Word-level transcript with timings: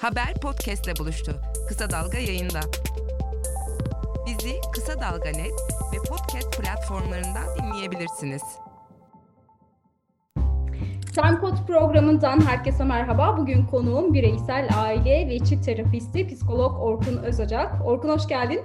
Haber 0.00 0.34
podcastle 0.42 0.92
buluştu. 0.98 1.32
Kısa 1.68 1.90
Dalga 1.90 2.18
yayında. 2.18 2.60
Bizi 4.26 4.52
Kısa 4.74 5.00
Dalga 5.00 5.30
Net 5.30 5.52
ve 5.92 5.96
podcast 6.08 6.60
platformlarından 6.60 7.44
dinleyebilirsiniz. 7.58 8.42
Timecode 11.14 11.66
programından 11.66 12.46
herkese 12.46 12.84
merhaba. 12.84 13.36
Bugün 13.38 13.66
konuğum 13.66 14.14
bireysel 14.14 14.68
aile 14.76 15.28
ve 15.28 15.38
çift 15.38 15.64
terapisti 15.64 16.26
psikolog 16.28 16.80
Orkun 16.80 17.16
Özocak. 17.16 17.86
Orkun 17.86 18.08
hoş 18.08 18.28
geldin. 18.28 18.60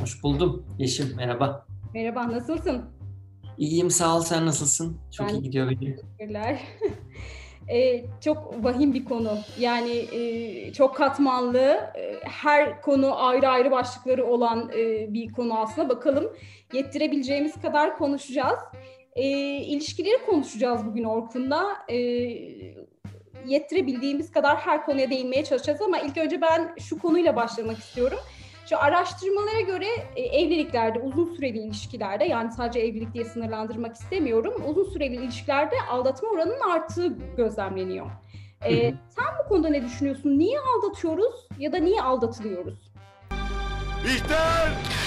Hoş 0.00 0.22
buldum 0.22 0.66
Yeşim. 0.78 1.16
Merhaba. 1.16 1.66
Merhaba, 1.94 2.32
nasılsın? 2.32 2.84
İyiyim 3.58 3.90
sağ 3.90 4.16
ol. 4.16 4.20
Sen 4.20 4.46
nasılsın? 4.46 4.98
Çok 5.16 5.28
Ben- 5.28 5.34
iyi 5.34 5.42
gidiyor 5.42 5.66
benim. 5.70 5.96
Teşekkürler. 6.18 6.60
Ee, 7.68 8.04
çok 8.20 8.64
vahim 8.64 8.94
bir 8.94 9.04
konu. 9.04 9.38
Yani 9.58 9.92
e, 9.92 10.72
çok 10.72 10.96
katmanlı, 10.96 11.90
e, 11.96 12.14
her 12.22 12.82
konu 12.82 13.26
ayrı 13.26 13.48
ayrı 13.48 13.70
başlıkları 13.70 14.26
olan 14.26 14.70
e, 14.76 15.12
bir 15.14 15.32
konu 15.32 15.58
aslında. 15.58 15.88
Bakalım 15.88 16.32
yettirebileceğimiz 16.72 17.60
kadar 17.60 17.98
konuşacağız. 17.98 18.58
E, 19.12 19.28
ilişkileri 19.56 20.26
konuşacağız 20.26 20.86
bugün 20.86 21.04
Orkun'la. 21.04 21.76
E, 21.88 21.96
yettirebildiğimiz 23.46 24.30
kadar 24.30 24.56
her 24.56 24.84
konuya 24.84 25.10
değinmeye 25.10 25.44
çalışacağız 25.44 25.82
ama 25.82 25.98
ilk 25.98 26.18
önce 26.18 26.40
ben 26.40 26.74
şu 26.78 26.98
konuyla 26.98 27.36
başlamak 27.36 27.78
istiyorum. 27.78 28.18
Şu 28.68 28.78
araştırmalara 28.78 29.60
göre 29.60 29.86
e, 30.16 30.22
evliliklerde, 30.22 30.98
uzun 30.98 31.34
süreli 31.34 31.58
ilişkilerde 31.58 32.24
yani 32.24 32.52
sadece 32.52 32.80
evlilik 32.80 33.14
diye 33.14 33.24
sınırlandırmak 33.24 33.96
istemiyorum. 33.96 34.54
Uzun 34.66 34.84
süreli 34.84 35.16
ilişkilerde 35.16 35.74
aldatma 35.90 36.28
oranının 36.28 36.70
arttığı 36.70 37.16
gözlemleniyor. 37.36 38.06
E, 38.64 38.90
hı. 38.90 38.94
sen 39.08 39.24
bu 39.44 39.48
konuda 39.48 39.68
ne 39.68 39.84
düşünüyorsun? 39.84 40.38
Niye 40.38 40.58
aldatıyoruz 40.60 41.48
ya 41.58 41.72
da 41.72 41.76
niye 41.76 42.02
aldatılıyoruz? 42.02 42.92
Bihter! 44.04 45.01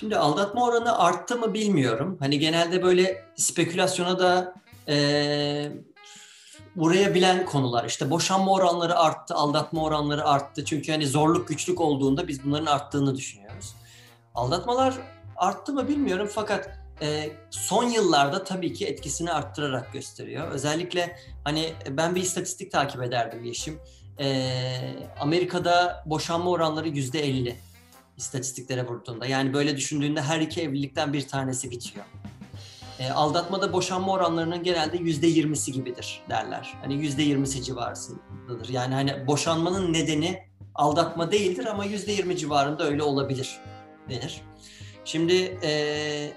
Şimdi 0.00 0.16
aldatma 0.16 0.64
oranı 0.64 0.98
arttı 0.98 1.36
mı 1.36 1.54
bilmiyorum. 1.54 2.16
Hani 2.20 2.38
genelde 2.38 2.82
böyle 2.82 3.24
spekülasyona 3.36 4.18
da 4.18 4.54
eee 4.88 5.72
uğrayabilen 6.76 7.46
konular. 7.46 7.84
İşte 7.84 8.10
boşanma 8.10 8.52
oranları 8.52 8.98
arttı, 8.98 9.34
aldatma 9.34 9.82
oranları 9.82 10.24
arttı. 10.24 10.64
Çünkü 10.64 10.92
hani 10.92 11.06
zorluk 11.06 11.48
güçlük 11.48 11.80
olduğunda 11.80 12.28
biz 12.28 12.44
bunların 12.44 12.66
arttığını 12.66 13.16
düşünüyoruz. 13.16 13.74
Aldatmalar 14.34 14.94
arttı 15.36 15.72
mı 15.72 15.88
bilmiyorum 15.88 16.28
fakat 16.32 16.70
e, 17.02 17.30
son 17.50 17.84
yıllarda 17.84 18.44
tabii 18.44 18.72
ki 18.72 18.86
etkisini 18.86 19.32
arttırarak 19.32 19.92
gösteriyor. 19.92 20.48
Özellikle 20.48 21.16
hani 21.44 21.72
ben 21.88 22.14
bir 22.14 22.22
istatistik 22.22 22.72
takip 22.72 23.02
ederdim 23.02 23.44
Yeşim. 23.44 23.80
E, 24.20 24.46
Amerika'da 25.20 26.02
boşanma 26.06 26.50
oranları 26.50 26.88
yüzde 26.88 27.20
elli 27.20 27.56
istatistiklere 28.20 28.86
vurduğunda. 28.86 29.26
Yani 29.26 29.52
böyle 29.52 29.76
düşündüğünde 29.76 30.22
her 30.22 30.40
iki 30.40 30.62
evlilikten 30.62 31.12
bir 31.12 31.28
tanesi 31.28 31.70
bitiyor. 31.70 32.04
E, 32.98 33.10
aldatmada 33.10 33.72
boşanma 33.72 34.12
oranlarının 34.12 34.62
genelde 34.62 34.96
yüzde 34.96 35.26
yirmisi 35.26 35.72
gibidir 35.72 36.22
derler. 36.30 36.74
Hani 36.82 36.94
yüzde 36.94 37.22
yirmisi 37.22 37.62
civarındadır. 37.62 38.68
Yani 38.68 38.94
hani 38.94 39.26
boşanmanın 39.26 39.92
nedeni 39.92 40.42
aldatma 40.74 41.32
değildir 41.32 41.66
ama 41.66 41.84
yüzde 41.84 42.12
yirmi 42.12 42.36
civarında 42.36 42.84
öyle 42.84 43.02
olabilir 43.02 43.58
denir. 44.10 44.40
Şimdi 45.04 45.58
e, 45.62 46.32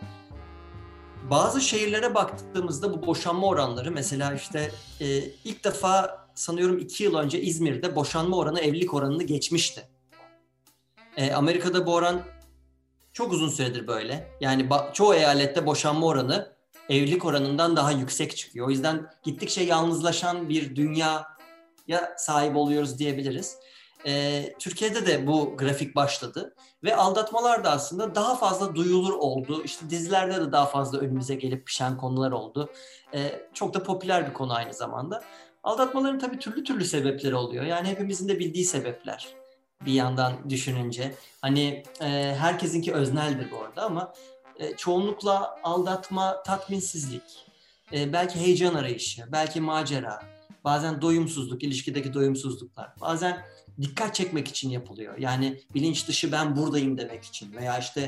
bazı 1.29 1.61
şehirlere 1.61 2.15
baktığımızda 2.15 2.93
bu 2.93 3.07
boşanma 3.07 3.47
oranları 3.47 3.91
mesela 3.91 4.33
işte 4.33 4.71
e, 5.01 5.05
ilk 5.43 5.63
defa 5.63 6.27
sanıyorum 6.35 6.77
iki 6.77 7.03
yıl 7.03 7.15
önce 7.15 7.41
İzmir'de 7.41 7.95
boşanma 7.95 8.37
oranı 8.37 8.59
evlilik 8.59 8.93
oranını 8.93 9.23
geçmişti. 9.23 9.92
E, 11.17 11.33
Amerika'da 11.33 11.85
bu 11.85 11.93
oran 11.93 12.21
çok 13.13 13.33
uzun 13.33 13.49
süredir 13.49 13.87
böyle. 13.87 14.27
Yani 14.41 14.69
çoğu 14.93 15.13
eyalette 15.13 15.65
boşanma 15.65 16.07
oranı 16.07 16.53
evlilik 16.89 17.25
oranından 17.25 17.75
daha 17.75 17.91
yüksek 17.91 18.37
çıkıyor. 18.37 18.67
O 18.67 18.69
yüzden 18.69 19.09
gittikçe 19.23 19.63
yalnızlaşan 19.63 20.49
bir 20.49 20.75
dünyaya 20.75 22.15
sahip 22.17 22.55
oluyoruz 22.55 22.99
diyebiliriz. 22.99 23.57
E, 24.05 24.43
Türkiye'de 24.59 25.05
de 25.05 25.27
bu 25.27 25.57
grafik 25.57 25.95
başladı 25.95 26.55
ve 26.83 26.95
aldatmalar 26.95 27.63
da 27.63 27.71
aslında 27.71 28.15
daha 28.15 28.35
fazla 28.35 28.75
duyulur 28.75 29.13
oldu. 29.13 29.63
İşte 29.63 29.89
dizilerde 29.89 30.41
de 30.41 30.51
daha 30.51 30.65
fazla 30.65 30.97
önümüze 30.97 31.35
gelip 31.35 31.67
pişen 31.67 31.97
konular 31.97 32.31
oldu. 32.31 32.69
E, 33.13 33.41
çok 33.53 33.73
da 33.73 33.83
popüler 33.83 34.27
bir 34.29 34.33
konu 34.33 34.53
aynı 34.53 34.73
zamanda. 34.73 35.23
Aldatmaların 35.63 36.19
tabii 36.19 36.39
türlü 36.39 36.63
türlü 36.63 36.85
sebepleri 36.85 37.35
oluyor. 37.35 37.63
Yani 37.63 37.87
hepimizin 37.87 38.27
de 38.29 38.39
bildiği 38.39 38.65
sebepler 38.65 39.42
bir 39.85 39.93
yandan 39.93 40.49
düşününce. 40.49 41.15
Hani 41.41 41.83
e, 42.01 42.35
herkesinki 42.39 42.93
özneldir 42.93 43.51
bu 43.51 43.63
arada 43.63 43.83
ama 43.83 44.13
e, 44.59 44.75
çoğunlukla 44.75 45.59
aldatma 45.63 46.43
tatminsizlik, 46.43 47.45
e, 47.93 48.13
belki 48.13 48.39
heyecan 48.39 48.73
arayışı, 48.73 49.23
belki 49.31 49.61
macera, 49.61 50.21
bazen 50.63 51.01
doyumsuzluk, 51.01 51.63
ilişkideki 51.63 52.13
doyumsuzluklar, 52.13 52.89
bazen 53.01 53.45
dikkat 53.81 54.15
çekmek 54.15 54.47
için 54.47 54.69
yapılıyor. 54.69 55.17
Yani 55.17 55.59
bilinç 55.73 56.07
dışı 56.07 56.31
ben 56.31 56.55
buradayım 56.55 56.97
demek 56.97 57.23
için 57.23 57.53
veya 57.53 57.77
işte 57.77 58.01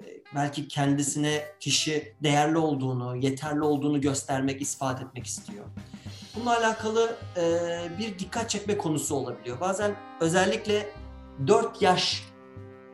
e, 0.00 0.06
belki 0.34 0.68
kendisine 0.68 1.44
kişi 1.60 2.14
değerli 2.22 2.58
olduğunu, 2.58 3.16
yeterli 3.16 3.62
olduğunu 3.62 4.00
göstermek, 4.00 4.62
ispat 4.62 5.02
etmek 5.02 5.26
istiyor. 5.26 5.64
Bununla 6.36 6.58
alakalı 6.58 7.16
e, 7.36 7.42
bir 7.98 8.18
dikkat 8.18 8.50
çekme 8.50 8.78
konusu 8.78 9.14
olabiliyor. 9.14 9.60
Bazen 9.60 9.96
özellikle 10.20 10.90
4 11.46 11.82
yaş 11.82 12.24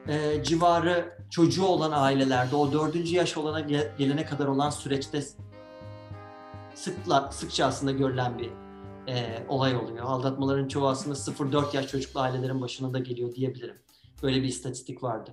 e, 0.09 0.45
civarı 0.45 1.19
çocuğu 1.31 1.67
olan 1.67 1.93
ailelerde 1.95 2.57
o 2.57 2.73
dördüncü 2.73 3.17
yaş 3.17 3.37
olana 3.37 3.61
gel- 3.61 3.93
gelene 3.99 4.25
kadar 4.25 4.47
olan 4.47 4.71
süreçte 4.71 5.23
sıkla, 6.75 7.31
sıkça 7.33 7.67
aslında 7.67 7.93
görülen 7.93 8.39
bir 8.39 8.51
e, 9.09 9.47
olay 9.49 9.77
oluyor. 9.77 10.05
Aldatmaların 10.05 10.69
çoğu 10.69 10.89
aslında 10.89 11.17
0-4 11.17 11.77
yaş 11.77 11.87
çocuklu 11.87 12.21
ailelerin 12.21 12.61
başına 12.61 12.93
da 12.93 12.99
geliyor 12.99 13.35
diyebilirim. 13.35 13.77
Böyle 14.23 14.37
bir 14.43 14.49
istatistik 14.49 15.03
vardı. 15.03 15.31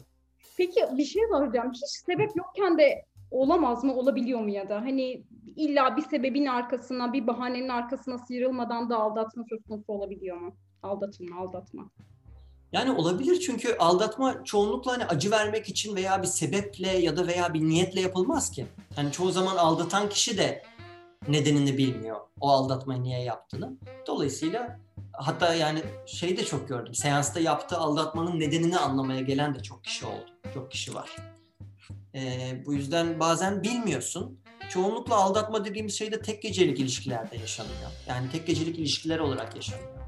Peki 0.58 0.82
bir 0.98 1.06
şey 1.06 1.24
soracağım. 1.32 1.72
Hiç 1.72 1.82
sebep 2.06 2.30
yokken 2.36 2.78
de 2.78 3.06
olamaz 3.32 3.84
mı, 3.84 3.96
olabiliyor 3.96 4.40
mu 4.40 4.50
ya 4.50 4.70
da? 4.70 4.76
Hani 4.76 5.24
illa 5.56 5.98
bir 5.98 6.02
sebebin 6.02 6.46
arkasına, 6.46 7.14
bir 7.14 7.28
bahanenin 7.28 7.70
arkasına 7.70 8.18
sıyrılmadan 8.18 8.90
da 8.90 8.98
aldatma 8.98 9.44
söz 9.50 9.64
konusu 9.64 9.94
olabiliyor 9.94 10.38
mu? 10.38 10.56
Aldatılma, 10.84 11.42
aldatma. 11.42 11.90
Yani 12.72 12.92
olabilir 12.92 13.40
çünkü 13.40 13.76
aldatma 13.80 14.44
çoğunlukla 14.44 14.92
hani 14.92 15.06
acı 15.06 15.32
vermek 15.32 15.70
için 15.70 15.96
veya 15.96 16.22
bir 16.22 16.28
sebeple 16.28 16.98
ya 16.98 17.18
da 17.18 17.28
veya 17.28 17.54
bir 17.54 17.62
niyetle 17.62 18.02
yapılmaz 18.02 18.52
ki. 18.52 18.68
Yani 18.98 19.12
çoğu 19.12 19.32
zaman 19.32 19.58
aldatan 19.58 20.10
kişi 20.10 20.38
de 20.38 20.64
nedenini 21.28 21.78
bilmiyor 21.78 22.18
o 22.40 22.50
aldatmayı 22.50 23.04
niye 23.04 23.22
yaptığını. 23.22 23.78
Dolayısıyla 24.08 24.80
hatta 25.14 25.54
yani 25.54 25.84
şey 26.06 26.38
de 26.38 26.46
çok 26.46 26.68
gördüm. 26.68 26.94
Seansta 26.94 27.40
yaptığı 27.40 27.78
aldatmanın 27.78 28.40
nedenini 28.40 28.78
anlamaya 28.78 29.22
gelen 29.22 29.56
de 29.56 29.60
çok 29.60 29.84
kişi 29.84 30.06
oldu. 30.06 30.30
Çok 30.54 30.72
kişi 30.72 30.96
var. 30.96 31.16
Ee, 32.16 32.64
bu 32.66 32.74
yüzden 32.74 33.20
bazen 33.20 33.64
bilmiyorsun. 33.64 34.40
Çoğunlukla 34.70 35.16
aldatma 35.16 35.66
dediğimiz 35.66 35.98
şey 35.98 36.12
de 36.12 36.22
tek 36.22 36.42
gecelik 36.42 36.80
ilişkilerde 36.80 37.38
yaşanıyor. 37.38 37.92
Yani 38.08 38.32
tek 38.32 38.48
gecelik 38.48 38.80
ilişkiler 38.80 39.20
olarak 39.20 39.56
yaşanıyor 39.56 39.99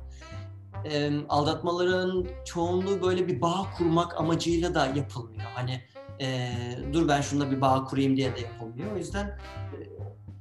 e, 0.86 1.12
aldatmaların 1.30 2.26
çoğunluğu 2.46 3.02
böyle 3.02 3.28
bir 3.28 3.42
bağ 3.42 3.68
kurmak 3.78 4.20
amacıyla 4.20 4.76
da 4.76 4.86
yapılmıyor. 4.86 5.50
Hani 5.56 5.82
e, 6.22 6.52
dur 6.94 7.08
ben 7.08 7.22
şununla 7.22 7.52
bir 7.52 7.62
bağ 7.62 7.84
kurayım 7.84 8.18
diye 8.18 8.36
de 8.36 8.42
yapılmıyor. 8.42 8.92
O 8.92 8.98
yüzden 8.98 9.26
e, 9.28 9.78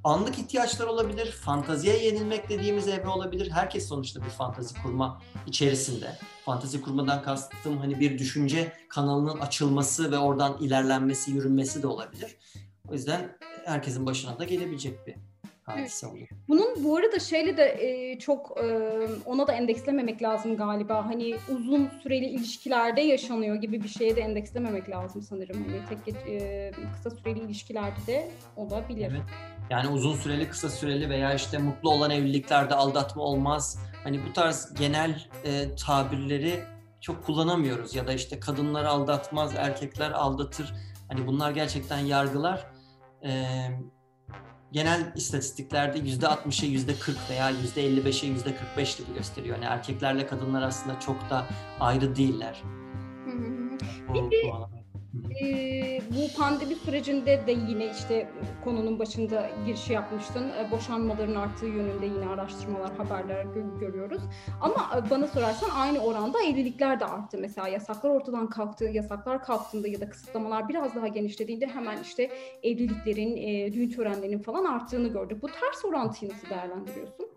anlık 0.05 0.39
ihtiyaçlar 0.39 0.87
olabilir, 0.87 1.33
fantaziye 1.33 2.05
yenilmek 2.05 2.49
dediğimiz 2.49 2.89
evre 2.89 3.09
olabilir. 3.09 3.51
Herkes 3.51 3.89
sonuçta 3.89 4.21
bir 4.21 4.31
fantazi 4.31 4.83
kurma 4.83 5.23
içerisinde. 5.47 6.17
Fantazi 6.45 6.81
kurmadan 6.81 7.23
kastım 7.23 7.79
hani 7.79 8.01
bir 8.01 8.19
düşünce 8.19 8.73
kanalının 8.89 9.41
açılması 9.41 10.13
ve 10.13 10.19
oradan 10.19 10.57
ilerlenmesi, 10.61 11.31
yürünmesi 11.31 11.83
de 11.83 11.87
olabilir. 11.87 12.37
O 12.89 12.93
yüzden 12.93 13.37
herkesin 13.65 14.07
başına 14.07 14.39
da 14.39 14.45
gelebilecek 14.45 15.07
bir 15.07 15.15
hadise 15.77 16.07
oluyor. 16.07 16.29
Bunun 16.49 16.85
bu 16.85 16.97
arada 16.97 17.19
şeyle 17.19 17.57
de 17.57 17.65
e, 17.65 18.19
çok 18.19 18.59
e, 18.59 18.99
ona 19.27 19.47
da 19.47 19.53
endekslememek 19.53 20.23
lazım 20.23 20.57
galiba. 20.57 21.07
Hani 21.07 21.37
uzun 21.49 21.91
süreli 22.03 22.27
ilişkilerde 22.27 23.01
yaşanıyor 23.01 23.57
gibi 23.57 23.83
bir 23.83 23.89
şeye 23.89 24.17
de 24.17 24.21
endekslememek 24.21 24.91
lazım 24.91 25.23
sanırım. 25.23 25.65
Hani 25.65 26.03
tek 26.05 26.15
e, 26.29 26.73
kısa 26.95 27.17
süreli 27.17 27.39
ilişkilerde 27.39 28.07
de 28.07 28.29
olabilir. 28.57 29.09
Evet. 29.11 29.23
Yani 29.71 29.89
uzun 29.89 30.15
süreli, 30.15 30.49
kısa 30.49 30.69
süreli 30.69 31.11
veya 31.11 31.35
işte 31.35 31.59
mutlu 31.59 31.91
olan 31.91 32.11
evliliklerde 32.11 32.75
aldatma 32.75 33.23
olmaz. 33.23 33.79
Hani 34.05 34.21
bu 34.29 34.33
tarz 34.33 34.75
genel 34.79 35.27
e, 35.45 35.75
tabirleri 35.87 36.61
çok 37.01 37.25
kullanamıyoruz 37.25 37.95
ya 37.95 38.07
da 38.07 38.13
işte 38.13 38.41
kadınlar 38.41 38.85
aldatmaz, 38.85 39.55
erkekler 39.57 40.11
aldatır. 40.11 40.75
Hani 41.09 41.27
bunlar 41.27 41.51
gerçekten 41.51 41.99
yargılar. 41.99 42.67
E, 43.25 43.31
genel 44.73 45.13
istatistiklerde 45.17 45.99
yüzde 45.99 46.27
60'ı 46.27 46.69
yüzde 46.69 46.95
40 46.95 47.17
veya 47.31 47.51
yüzde 47.51 47.87
55'e 47.87 48.29
yüzde 48.29 48.57
45 48.57 48.97
gibi 48.97 49.15
gösteriyor. 49.15 49.57
Yani 49.57 49.65
erkeklerle 49.65 50.27
kadınlar 50.27 50.63
aslında 50.63 51.01
çok 51.01 51.31
da 51.31 51.47
ayrı 51.81 52.17
değiller. 52.17 52.63
Hı 53.25 53.31
hı. 53.31 53.79
Bu, 54.09 54.31
bu 54.49 54.55
alanda. 54.55 54.80
Ee, 55.43 56.01
bu 56.11 56.39
pandemi 56.39 56.75
sürecinde 56.75 57.47
de 57.47 57.53
yine 57.53 57.91
işte 57.91 58.29
konunun 58.65 58.99
başında 58.99 59.51
girişi 59.67 59.93
yapmıştın. 59.93 60.49
Ee, 60.49 60.71
boşanmaların 60.71 61.35
arttığı 61.35 61.67
yönünde 61.67 62.07
yine 62.07 62.29
araştırmalar, 62.29 62.97
haberler 62.97 63.45
gö- 63.45 63.81
görüyoruz. 63.81 64.23
Ama 64.61 64.91
e, 64.97 65.11
bana 65.11 65.27
sorarsan 65.27 65.71
aynı 65.71 65.99
oranda 65.99 66.43
evlilikler 66.43 67.01
de 67.01 67.05
arttı. 67.05 67.39
Mesela 67.41 67.69
yasaklar 67.69 68.11
ortadan 68.11 68.49
kalktı, 68.49 68.85
yasaklar 68.85 69.45
kalktığında 69.45 69.89
ya 69.89 70.01
da 70.01 70.11
kısıtlamalar 70.11 70.69
biraz 70.69 70.95
daha 70.95 71.09
genişlediğinde 71.09 71.67
hemen 71.67 72.03
işte 72.03 72.31
evliliklerin, 72.63 73.37
e, 73.37 73.73
düğün 73.73 73.91
törenlerinin 73.91 74.43
falan 74.43 74.65
arttığını 74.65 75.09
gördük. 75.09 75.43
Bu 75.43 75.47
ters 75.47 75.85
orantıyı 75.85 76.33
nasıl 76.33 76.51
değerlendiriyorsun? 76.51 77.29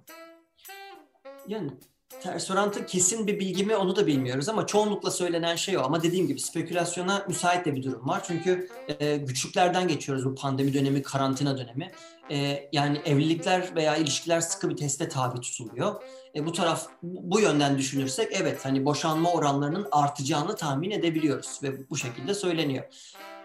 Yani 1.47 1.71
ters 2.21 2.51
orantı 2.51 2.85
kesin 2.85 3.27
bir 3.27 3.39
bilgi 3.39 3.65
mi 3.65 3.75
onu 3.75 3.95
da 3.95 4.07
bilmiyoruz 4.07 4.49
ama 4.49 4.67
çoğunlukla 4.67 5.11
söylenen 5.11 5.55
şey 5.55 5.77
o. 5.77 5.81
Ama 5.81 6.03
dediğim 6.03 6.27
gibi 6.27 6.39
spekülasyona 6.39 7.25
müsait 7.27 7.65
de 7.65 7.75
bir 7.75 7.83
durum 7.83 8.07
var. 8.07 8.23
Çünkü 8.27 8.69
e, 8.99 9.17
güçlüklerden 9.17 9.87
geçiyoruz 9.87 10.25
bu 10.25 10.35
pandemi 10.35 10.73
dönemi, 10.73 11.01
karantina 11.01 11.57
dönemi. 11.57 11.91
E, 12.31 12.69
yani 12.71 13.01
evlilikler 13.05 13.75
veya 13.75 13.95
ilişkiler 13.95 14.41
sıkı 14.41 14.69
bir 14.69 14.77
teste 14.77 15.09
tabi 15.09 15.39
tutuluyor. 15.39 16.03
E, 16.35 16.45
bu 16.45 16.51
taraf 16.51 16.87
bu 17.03 17.39
yönden 17.39 17.77
düşünürsek 17.77 18.31
evet 18.31 18.65
hani 18.65 18.85
boşanma 18.85 19.31
oranlarının 19.31 19.87
artacağını 19.91 20.55
tahmin 20.55 20.91
edebiliyoruz 20.91 21.59
ve 21.63 21.89
bu 21.89 21.97
şekilde 21.97 22.33
söyleniyor. 22.33 22.83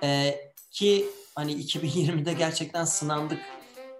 E, 0.02 0.34
ki 0.70 1.06
hani 1.34 1.52
2020'de 1.52 2.32
gerçekten 2.32 2.84
sınandık 2.84 3.38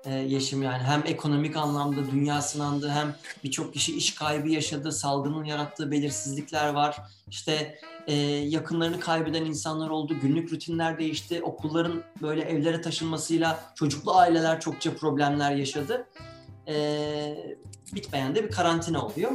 e, 0.09 0.15
Yeşim 0.15 0.63
yani 0.63 0.83
hem 0.83 1.03
ekonomik 1.07 1.57
anlamda 1.57 2.11
dünya 2.11 2.43
sınandı 2.43 2.91
hem 2.91 3.15
birçok 3.45 3.73
kişi 3.73 3.97
iş 3.97 4.15
kaybı 4.15 4.49
yaşadı, 4.49 4.93
salgının 4.93 5.45
yarattığı 5.45 5.91
belirsizlikler 5.91 6.69
var. 6.69 6.97
İşte 7.31 7.79
e, 8.07 8.15
yakınlarını 8.27 9.01
kaybeden 9.01 9.45
insanlar 9.45 9.91
oldu, 9.91 10.17
günlük 10.23 10.53
rutinler 10.53 10.99
değişti, 10.99 11.43
okulların 11.43 12.03
böyle 12.23 12.43
evlere 12.43 12.81
taşınmasıyla 12.81 13.61
çocuklu 13.75 14.17
aileler 14.17 14.61
çokça 14.61 14.95
problemler 14.97 15.55
yaşadı. 15.55 16.07
E, 16.69 17.57
bitmeyen 17.95 18.35
de 18.35 18.45
bir 18.45 18.51
karantina 18.51 19.07
oluyor. 19.07 19.33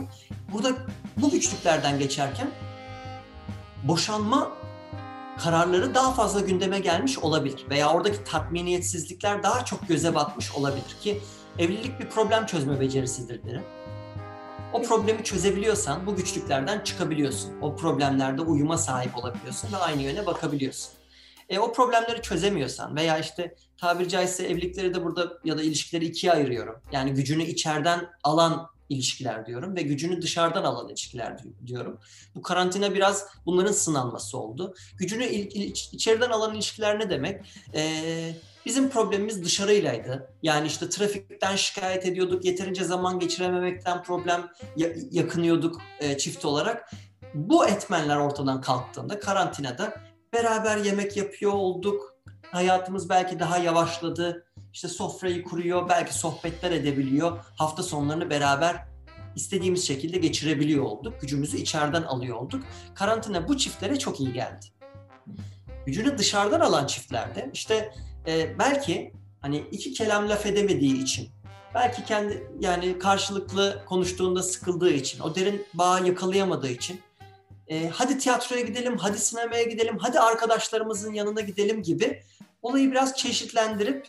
Burada 0.53 0.69
bu 1.17 1.31
güçlüklerden 1.31 1.99
geçerken 1.99 2.47
boşanma 3.83 4.51
kararları 5.39 5.95
daha 5.95 6.13
fazla 6.13 6.39
gündeme 6.39 6.79
gelmiş 6.79 7.19
olabilir 7.19 7.65
veya 7.69 7.93
oradaki 7.93 8.23
tatminiyetsizlikler 8.23 9.43
daha 9.43 9.65
çok 9.65 9.87
göze 9.87 10.15
batmış 10.15 10.51
olabilir 10.51 10.95
ki 11.01 11.21
evlilik 11.59 11.99
bir 11.99 12.09
problem 12.09 12.45
çözme 12.45 12.79
becerisidir 12.79 13.43
derim. 13.43 13.63
O 14.73 14.81
problemi 14.81 15.23
çözebiliyorsan 15.23 16.05
bu 16.05 16.15
güçlüklerden 16.15 16.79
çıkabiliyorsun. 16.79 17.61
O 17.61 17.75
problemlerde 17.75 18.41
uyuma 18.41 18.77
sahip 18.77 19.17
olabiliyorsun 19.17 19.73
ve 19.73 19.77
aynı 19.77 20.01
yöne 20.01 20.25
bakabiliyorsun. 20.25 20.91
E, 21.49 21.59
o 21.59 21.73
problemleri 21.73 22.21
çözemiyorsan 22.21 22.95
veya 22.95 23.17
işte 23.17 23.55
tabiri 23.77 24.09
caizse 24.09 24.47
evlilikleri 24.47 24.93
de 24.93 25.03
burada 25.03 25.37
ya 25.43 25.57
da 25.57 25.61
ilişkileri 25.61 26.05
ikiye 26.05 26.33
ayırıyorum. 26.33 26.75
Yani 26.91 27.13
gücünü 27.13 27.43
içeriden 27.43 28.09
alan 28.23 28.69
ilişkiler 28.89 29.45
diyorum 29.45 29.75
ve 29.75 29.81
gücünü 29.81 30.21
dışarıdan 30.21 30.63
alan 30.63 30.89
ilişkiler 30.89 31.37
diyorum. 31.67 31.99
Bu 32.35 32.41
karantina 32.41 32.93
biraz 32.93 33.27
bunların 33.45 33.71
sınanması 33.71 34.37
oldu. 34.37 34.75
Gücünü 34.97 35.25
içeriden 35.25 36.29
alan 36.29 36.55
ilişkiler 36.55 36.99
ne 36.99 37.09
demek? 37.09 37.45
Ee, 37.75 38.33
bizim 38.65 38.89
problemimiz 38.89 39.45
dışarıylaydı. 39.45 40.29
Yani 40.43 40.67
işte 40.67 40.89
trafikten 40.89 41.55
şikayet 41.55 42.05
ediyorduk, 42.05 42.45
yeterince 42.45 42.83
zaman 42.83 43.19
geçirememekten 43.19 44.03
problem 44.03 44.49
yakınıyorduk 45.11 45.81
e, 45.99 46.17
çift 46.17 46.45
olarak. 46.45 46.91
Bu 47.33 47.67
etmenler 47.67 48.17
ortadan 48.17 48.61
kalktığında 48.61 49.19
karantinada 49.19 49.93
beraber 50.33 50.77
yemek 50.77 51.17
yapıyor 51.17 51.51
olduk. 51.53 52.15
Hayatımız 52.51 53.09
belki 53.09 53.39
daha 53.39 53.57
yavaşladı 53.57 54.42
işte 54.73 54.87
sofrayı 54.87 55.43
kuruyor, 55.43 55.89
belki 55.89 56.13
sohbetler 56.13 56.71
edebiliyor. 56.71 57.39
Hafta 57.55 57.83
sonlarını 57.83 58.29
beraber 58.29 58.85
istediğimiz 59.35 59.87
şekilde 59.87 60.17
geçirebiliyor 60.17 60.83
olduk. 60.83 61.21
Gücümüzü 61.21 61.57
içeriden 61.57 62.03
alıyor 62.03 62.37
olduk. 62.37 62.63
Karantina 62.95 63.47
bu 63.47 63.57
çiftlere 63.57 63.99
çok 63.99 64.19
iyi 64.19 64.33
geldi. 64.33 64.65
Gücünü 65.85 66.17
dışarıdan 66.17 66.59
alan 66.59 66.87
çiftlerde 66.87 67.49
işte 67.53 67.93
e, 68.27 68.59
belki 68.59 69.13
hani 69.41 69.57
iki 69.71 69.93
kelam 69.93 70.29
laf 70.29 70.45
edemediği 70.45 71.03
için 71.03 71.29
belki 71.75 72.05
kendi 72.05 72.47
yani 72.59 72.99
karşılıklı 72.99 73.83
konuştuğunda 73.85 74.43
sıkıldığı 74.43 74.91
için, 74.91 75.19
o 75.19 75.35
derin 75.35 75.65
bağı 75.73 76.07
yakalayamadığı 76.07 76.69
için 76.69 77.01
e, 77.67 77.89
hadi 77.89 78.17
tiyatroya 78.17 78.61
gidelim, 78.61 78.97
hadi 78.97 79.17
sinemaya 79.17 79.63
gidelim, 79.63 79.97
hadi 79.99 80.19
arkadaşlarımızın 80.19 81.13
yanına 81.13 81.41
gidelim 81.41 81.83
gibi 81.83 82.23
olayı 82.61 82.91
biraz 82.91 83.17
çeşitlendirip 83.17 84.07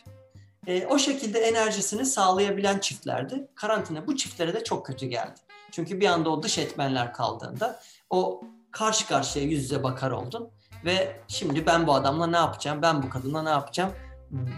e, 0.67 0.85
o 0.85 0.97
şekilde 0.97 1.39
enerjisini 1.39 2.05
sağlayabilen 2.05 2.79
çiftlerdi. 2.79 3.47
Karantina 3.55 4.07
bu 4.07 4.15
çiftlere 4.15 4.53
de 4.53 4.63
çok 4.63 4.85
kötü 4.85 5.05
geldi. 5.05 5.39
Çünkü 5.71 5.99
bir 5.99 6.07
anda 6.07 6.29
o 6.29 6.43
dış 6.43 6.57
etmenler 6.57 7.13
kaldığında 7.13 7.79
o 8.09 8.41
karşı 8.71 9.07
karşıya 9.07 9.45
yüz 9.45 9.63
yüze 9.63 9.83
bakar 9.83 10.11
oldun 10.11 10.49
ve 10.85 11.21
şimdi 11.27 11.65
ben 11.65 11.87
bu 11.87 11.93
adamla 11.93 12.27
ne 12.27 12.37
yapacağım, 12.37 12.81
ben 12.81 13.03
bu 13.03 13.09
kadınla 13.09 13.43
ne 13.43 13.49
yapacağım 13.49 13.91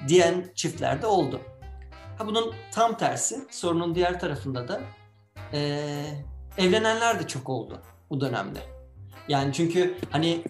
diyen 0.07 0.51
çiftlerde 0.55 1.07
oldu. 1.07 1.41
Ha 2.17 2.27
bunun 2.27 2.53
tam 2.71 2.97
tersi 2.97 3.45
sorunun 3.51 3.95
diğer 3.95 4.19
tarafında 4.19 4.67
da 4.67 4.81
e, 5.53 5.81
evlenenler 6.57 7.19
de 7.19 7.27
çok 7.27 7.49
oldu 7.49 7.81
bu 8.09 8.21
dönemde. 8.21 8.59
Yani 9.27 9.53
çünkü 9.53 9.97
hani 10.09 10.43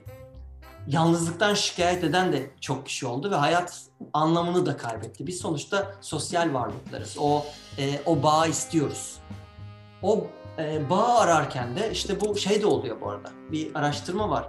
yalnızlıktan 0.87 1.53
şikayet 1.53 2.03
eden 2.03 2.33
de 2.33 2.51
çok 2.61 2.85
kişi 2.85 3.07
oldu 3.07 3.31
ve 3.31 3.35
hayat 3.35 3.81
anlamını 4.13 4.65
da 4.65 4.77
kaybetti. 4.77 5.27
Biz 5.27 5.39
sonuçta 5.39 5.95
sosyal 6.01 6.53
varlıklarız. 6.53 7.15
O 7.19 7.45
e, 7.77 7.99
o 8.05 8.23
bağı 8.23 8.49
istiyoruz. 8.49 9.17
O 10.01 10.27
e, 10.57 10.89
bağı 10.89 11.17
ararken 11.17 11.75
de 11.75 11.91
işte 11.91 12.21
bu 12.21 12.37
şey 12.37 12.61
de 12.61 12.65
oluyor 12.65 13.01
bu 13.01 13.09
arada. 13.09 13.29
Bir 13.51 13.75
araştırma 13.75 14.29
var. 14.29 14.47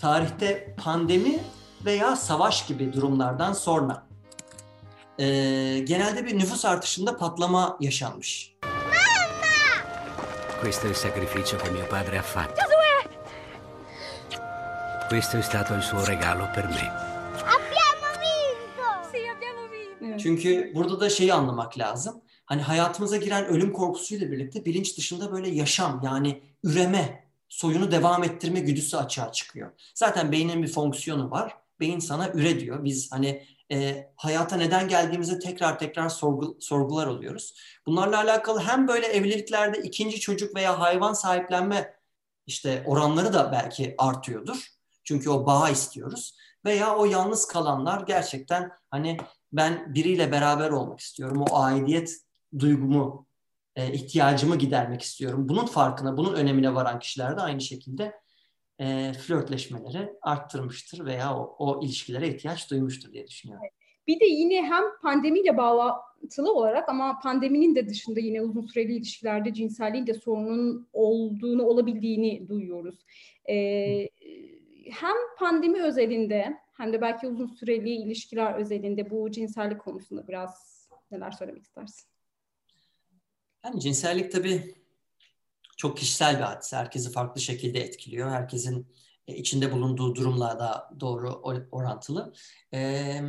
Tarihte 0.00 0.76
pandemi 0.84 1.40
veya 1.84 2.16
savaş 2.16 2.66
gibi 2.66 2.92
durumlardan 2.92 3.52
sonra 3.52 4.06
e, 5.18 5.24
genelde 5.78 6.26
bir 6.26 6.38
nüfus 6.38 6.64
artışında 6.64 7.16
patlama 7.16 7.76
yaşanmış. 7.80 8.52
Questo 10.62 10.86
è 10.86 10.90
il 10.90 10.94
sacrificio 10.94 11.58
che 11.58 11.70
mio 11.70 11.86
padre 11.88 12.18
ha 12.18 12.22
fatto. 12.22 12.71
Questo 15.12 15.36
è 15.36 15.42
stato 15.42 15.74
il 15.74 15.82
suo 15.82 16.02
regalo 16.06 16.48
per 16.54 16.68
me. 16.68 16.88
Abbiamo 17.56 18.08
vinto! 18.22 19.10
Sì, 19.10 19.18
abbiamo 19.28 19.68
vinto! 19.68 20.04
Evet. 20.04 20.20
Çünkü 20.20 20.72
burada 20.74 21.00
da 21.00 21.10
şeyi 21.10 21.34
anlamak 21.34 21.78
lazım. 21.78 22.22
Hani 22.44 22.62
hayatımıza 22.62 23.16
giren 23.16 23.46
ölüm 23.46 23.72
korkusuyla 23.72 24.30
birlikte 24.30 24.64
bilinç 24.64 24.96
dışında 24.98 25.32
böyle 25.32 25.48
yaşam 25.48 26.00
yani 26.04 26.42
üreme, 26.64 27.28
soyunu 27.48 27.90
devam 27.90 28.24
ettirme 28.24 28.60
güdüsü 28.60 28.96
açığa 28.96 29.32
çıkıyor. 29.32 29.70
Zaten 29.94 30.32
beynin 30.32 30.62
bir 30.62 30.68
fonksiyonu 30.68 31.30
var. 31.30 31.56
Beyin 31.80 31.98
sana 31.98 32.28
üre 32.28 32.60
diyor. 32.60 32.84
Biz 32.84 33.12
hani 33.12 33.46
e, 33.72 34.08
hayata 34.16 34.56
neden 34.56 34.88
geldiğimizi 34.88 35.38
tekrar 35.38 35.78
tekrar 35.78 36.08
sorgu, 36.08 36.56
sorgular 36.60 37.06
oluyoruz. 37.06 37.54
Bunlarla 37.86 38.18
alakalı 38.18 38.60
hem 38.60 38.88
böyle 38.88 39.06
evliliklerde 39.06 39.78
ikinci 39.82 40.20
çocuk 40.20 40.56
veya 40.56 40.80
hayvan 40.80 41.12
sahiplenme 41.12 41.94
işte 42.46 42.82
oranları 42.86 43.32
da 43.32 43.52
belki 43.52 43.94
artıyordur. 43.98 44.81
Çünkü 45.04 45.30
o 45.30 45.46
bağa 45.46 45.70
istiyoruz. 45.70 46.36
Veya 46.64 46.96
o 46.96 47.04
yalnız 47.04 47.46
kalanlar 47.46 48.06
gerçekten 48.06 48.70
hani 48.90 49.16
ben 49.52 49.94
biriyle 49.94 50.32
beraber 50.32 50.70
olmak 50.70 51.00
istiyorum. 51.00 51.44
O 51.50 51.56
aidiyet 51.56 52.16
duygumu, 52.58 53.26
e, 53.76 53.92
ihtiyacımı 53.92 54.56
gidermek 54.56 55.02
istiyorum. 55.02 55.48
Bunun 55.48 55.66
farkına, 55.66 56.16
bunun 56.16 56.34
önemine 56.34 56.74
varan 56.74 56.98
kişiler 56.98 57.36
de 57.36 57.40
aynı 57.40 57.60
şekilde 57.60 58.20
e, 58.78 59.12
flörtleşmeleri 59.12 60.12
arttırmıştır 60.22 61.04
veya 61.04 61.36
o, 61.38 61.56
o 61.58 61.84
ilişkilere 61.84 62.28
ihtiyaç 62.28 62.70
duymuştur 62.70 63.12
diye 63.12 63.26
düşünüyorum. 63.26 63.66
Bir 64.06 64.20
de 64.20 64.24
yine 64.24 64.62
hem 64.62 64.82
pandemiyle 65.02 65.56
bağlantılı 65.56 66.54
olarak 66.54 66.88
ama 66.88 67.18
pandeminin 67.22 67.74
de 67.74 67.88
dışında 67.88 68.20
yine 68.20 68.42
uzun 68.42 68.66
süreli 68.66 68.92
ilişkilerde 68.96 69.54
cinselliğin 69.54 70.06
de 70.06 70.14
sorunun 70.14 70.88
olduğunu, 70.92 71.62
olabildiğini 71.62 72.48
duyuyoruz. 72.48 72.98
Ee, 73.48 74.08
hem 74.92 75.16
pandemi 75.38 75.82
özelinde 75.82 76.60
hem 76.76 76.92
de 76.92 77.00
belki 77.00 77.26
uzun 77.26 77.46
süreli 77.46 77.90
ilişkiler 77.90 78.54
özelinde 78.54 79.10
bu 79.10 79.30
cinsellik 79.30 79.80
konusunda 79.80 80.28
biraz 80.28 80.82
neler 81.10 81.30
söylemek 81.30 81.62
istersin? 81.62 82.08
Yani 83.64 83.80
cinsellik 83.80 84.32
tabii 84.32 84.74
çok 85.76 85.96
kişisel 85.96 86.36
bir 86.36 86.42
hadise. 86.42 86.76
Herkesi 86.76 87.12
farklı 87.12 87.40
şekilde 87.40 87.80
etkiliyor. 87.80 88.30
Herkesin 88.30 88.86
e, 89.28 89.36
içinde 89.36 89.72
bulunduğu 89.72 90.14
durumla 90.14 90.58
da 90.58 90.90
doğru 91.00 91.32
orantılı. 91.72 92.32
E, 92.74 93.20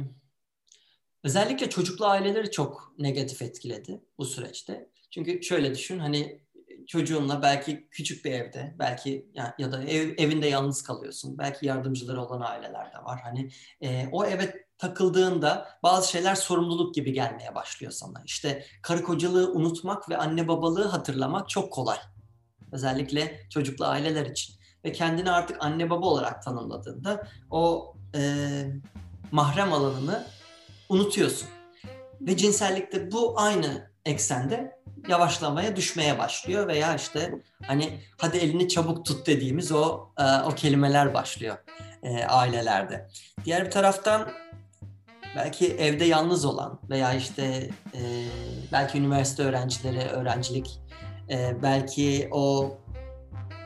özellikle 1.24 1.70
çocuklu 1.70 2.06
aileleri 2.06 2.52
çok 2.52 2.96
negatif 2.98 3.42
etkiledi 3.42 4.02
bu 4.18 4.26
süreçte. 4.26 4.90
Çünkü 5.12 5.44
şöyle 5.44 5.74
düşün 5.74 6.00
hani 6.00 6.43
çocuğunla 6.88 7.42
belki 7.42 7.88
küçük 7.92 8.26
bir 8.26 8.32
evde, 8.32 8.76
belki 8.80 9.32
ya, 9.34 9.56
ya 9.58 9.72
da 9.72 9.84
ev, 9.84 10.14
evinde 10.18 10.48
yalnız 10.48 10.84
kalıyorsun. 10.84 11.38
Belki 11.38 11.66
yardımcıları 11.66 12.22
olan 12.22 12.42
aileler 12.42 12.94
de 12.94 12.98
var. 13.04 13.22
Hani 13.24 13.50
e, 13.82 14.08
o 14.12 14.26
eve 14.26 14.66
takıldığında 14.78 15.68
bazı 15.84 16.12
şeyler 16.12 16.36
sorumluluk 16.36 16.96
gibi 16.96 17.14
gelmeye 17.14 17.56
başlıyor 17.56 17.92
sana. 17.92 18.22
İşte 18.26 18.66
karı 18.82 19.04
kocalığı 19.04 19.54
unutmak 19.54 20.10
ve 20.10 20.18
anne 20.18 20.48
babalığı 20.48 20.88
hatırlamak 20.88 21.50
çok 21.50 21.74
kolay. 21.74 21.98
Özellikle 22.72 23.48
çocuklu 23.50 23.86
aileler 23.86 24.26
için. 24.26 24.56
Ve 24.86 24.92
kendini 24.92 25.32
artık 25.32 25.58
anne 25.60 25.90
baba 25.90 26.06
olarak 26.06 26.44
tanımladığında 26.44 27.28
o 27.52 27.94
e, 28.16 28.22
mahrem 29.32 29.74
alanını 29.74 30.28
unutuyorsun. 30.90 31.50
Ve 32.22 32.38
cinsellikte 32.38 33.12
bu 33.12 33.40
aynı 33.40 33.93
eksende 34.06 34.80
yavaşlamaya 35.08 35.76
düşmeye 35.76 36.20
başlıyor 36.20 36.68
veya 36.68 36.96
işte 36.96 37.34
hani 37.68 38.00
hadi 38.18 38.38
elini 38.38 38.68
çabuk 38.68 39.06
tut 39.06 39.28
dediğimiz 39.28 39.72
o 39.72 40.08
e, 40.18 40.24
o 40.24 40.50
kelimeler 40.50 41.14
başlıyor 41.14 41.58
e, 42.04 42.24
ailelerde. 42.26 43.10
Diğer 43.46 43.66
bir 43.66 43.72
taraftan 43.72 44.30
belki 45.36 45.68
evde 45.74 46.06
yalnız 46.06 46.46
olan 46.46 46.80
veya 46.90 47.14
işte 47.14 47.70
e, 47.96 48.02
belki 48.72 48.98
üniversite 48.98 49.44
öğrencileri 49.44 50.10
öğrencilik 50.10 50.80
belki 51.62 52.30
o 52.32 52.78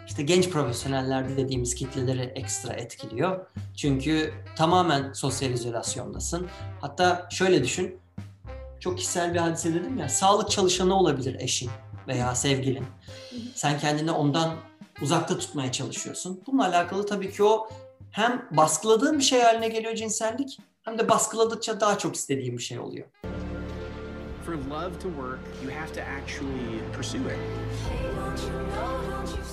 işte 0.07 0.23
genç 0.23 0.49
profesyoneller 0.49 1.37
dediğimiz 1.37 1.75
kitleleri 1.75 2.21
ekstra 2.21 2.73
etkiliyor. 2.73 3.45
Çünkü 3.75 4.33
tamamen 4.55 5.13
sosyal 5.13 5.51
izolasyondasın. 5.51 6.47
Hatta 6.81 7.27
şöyle 7.31 7.63
düşün, 7.63 7.99
çok 8.79 8.97
kişisel 8.97 9.33
bir 9.33 9.39
hadise 9.39 9.73
dedim 9.73 9.97
ya, 9.97 10.09
sağlık 10.09 10.51
çalışanı 10.51 10.95
olabilir 10.99 11.35
eşin 11.39 11.69
veya 12.07 12.35
sevgilin. 12.35 12.85
Sen 13.55 13.79
kendini 13.79 14.11
ondan 14.11 14.55
uzakta 15.01 15.37
tutmaya 15.37 15.71
çalışıyorsun. 15.71 16.43
Bununla 16.47 16.67
alakalı 16.67 17.05
tabii 17.05 17.31
ki 17.31 17.43
o 17.43 17.69
hem 18.11 18.45
baskıladığın 18.51 19.17
bir 19.17 19.23
şey 19.23 19.41
haline 19.41 19.67
geliyor 19.67 19.95
cinsellik 19.95 20.57
hem 20.83 20.99
de 20.99 21.09
baskıladıkça 21.09 21.79
daha 21.79 21.97
çok 21.97 22.15
istediğim 22.15 22.57
bir 22.57 22.63
şey 22.63 22.79
oluyor. 22.79 23.07
For 24.45 24.53
love 24.53 24.93
to 24.99 25.09
work, 25.09 25.39
you 25.63 25.73
have 25.73 25.93
to 25.93 26.01
actually 26.01 26.79
pursue 26.95 27.19
it. 27.19 27.37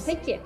Peki, 0.07 0.41